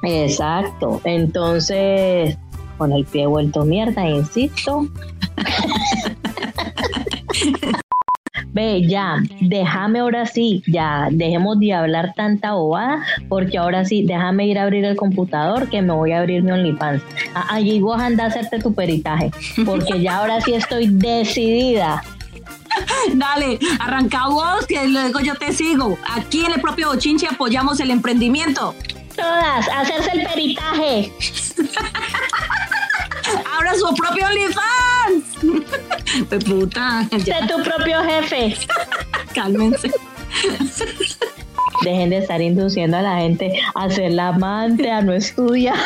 exacto, 0.03 1.01
entonces 1.03 2.37
con 2.77 2.93
el 2.93 3.05
pie 3.05 3.27
vuelto 3.27 3.63
mierda, 3.63 4.09
insisto. 4.09 4.87
Ve, 8.53 8.85
ya, 8.85 9.23
déjame 9.39 9.99
ahora 9.99 10.25
sí, 10.25 10.61
ya, 10.67 11.07
dejemos 11.09 11.57
de 11.59 11.73
hablar 11.73 12.13
tanta 12.15 12.51
bobada, 12.51 13.01
porque 13.29 13.57
ahora 13.57 13.85
sí, 13.85 14.03
déjame 14.05 14.47
ir 14.47 14.59
a 14.59 14.63
abrir 14.63 14.83
el 14.83 14.97
computador 14.97 15.69
que 15.69 15.81
me 15.81 15.93
voy 15.93 16.11
a 16.11 16.19
abrir 16.19 16.43
mi 16.43 16.51
OnlyFans. 16.51 17.01
Ah, 17.33 17.47
Allí 17.51 17.79
vos 17.79 18.01
anda 18.01 18.25
a 18.25 18.27
hacerte 18.27 18.59
tu 18.59 18.73
peritaje, 18.73 19.31
porque 19.65 20.01
ya 20.01 20.17
ahora 20.17 20.41
sí 20.41 20.53
estoy 20.53 20.87
decidida. 20.87 22.03
Dale, 23.13 23.57
arranca 23.79 24.27
vos, 24.27 24.65
que 24.67 24.85
luego 24.85 25.21
yo 25.21 25.35
te 25.35 25.53
sigo. 25.53 25.97
Aquí 26.09 26.43
en 26.45 26.51
el 26.53 26.61
propio 26.61 26.89
Bochinche 26.89 27.27
apoyamos 27.27 27.79
el 27.79 27.89
emprendimiento. 27.91 28.75
Todas, 29.15 29.67
hacerse 29.69 30.11
el 30.13 30.27
peritaje. 30.27 31.11
Abra 33.57 33.73
su 33.75 33.95
propio 33.95 34.25
OnlyFans. 34.25 36.00
Pues 36.29 36.43
puta, 36.43 37.07
ya, 37.11 37.39
Sé 37.39 37.47
tu 37.47 37.63
propio 37.63 38.03
jefe. 38.03 38.57
cálmense. 39.33 39.91
Dejen 41.81 42.09
de 42.09 42.17
estar 42.19 42.41
induciendo 42.41 42.97
a 42.97 43.01
la 43.01 43.17
gente 43.17 43.61
a 43.75 43.89
ser 43.89 44.11
la 44.11 44.29
amante, 44.29 44.91
a 44.91 45.01
no 45.01 45.13
estudiar. 45.13 45.77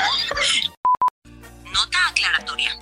Nota 1.71 2.07
aclaratoria. 2.09 2.77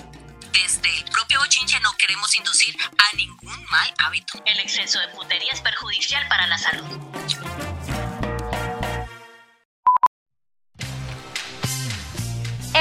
Desde 0.52 0.90
el 0.98 1.04
propio 1.12 1.40
Bochinche 1.40 1.80
no 1.82 1.92
queremos 1.98 2.36
inducir 2.38 2.76
a 2.82 3.16
ningún 3.16 3.66
mal 3.70 3.94
hábito. 4.06 4.42
El 4.46 4.60
exceso 4.60 5.00
de 5.00 5.08
putería 5.10 5.52
es 5.52 5.62
perjudicial 5.62 6.28
para 6.28 6.48
la 6.48 6.58
salud. 6.58 6.86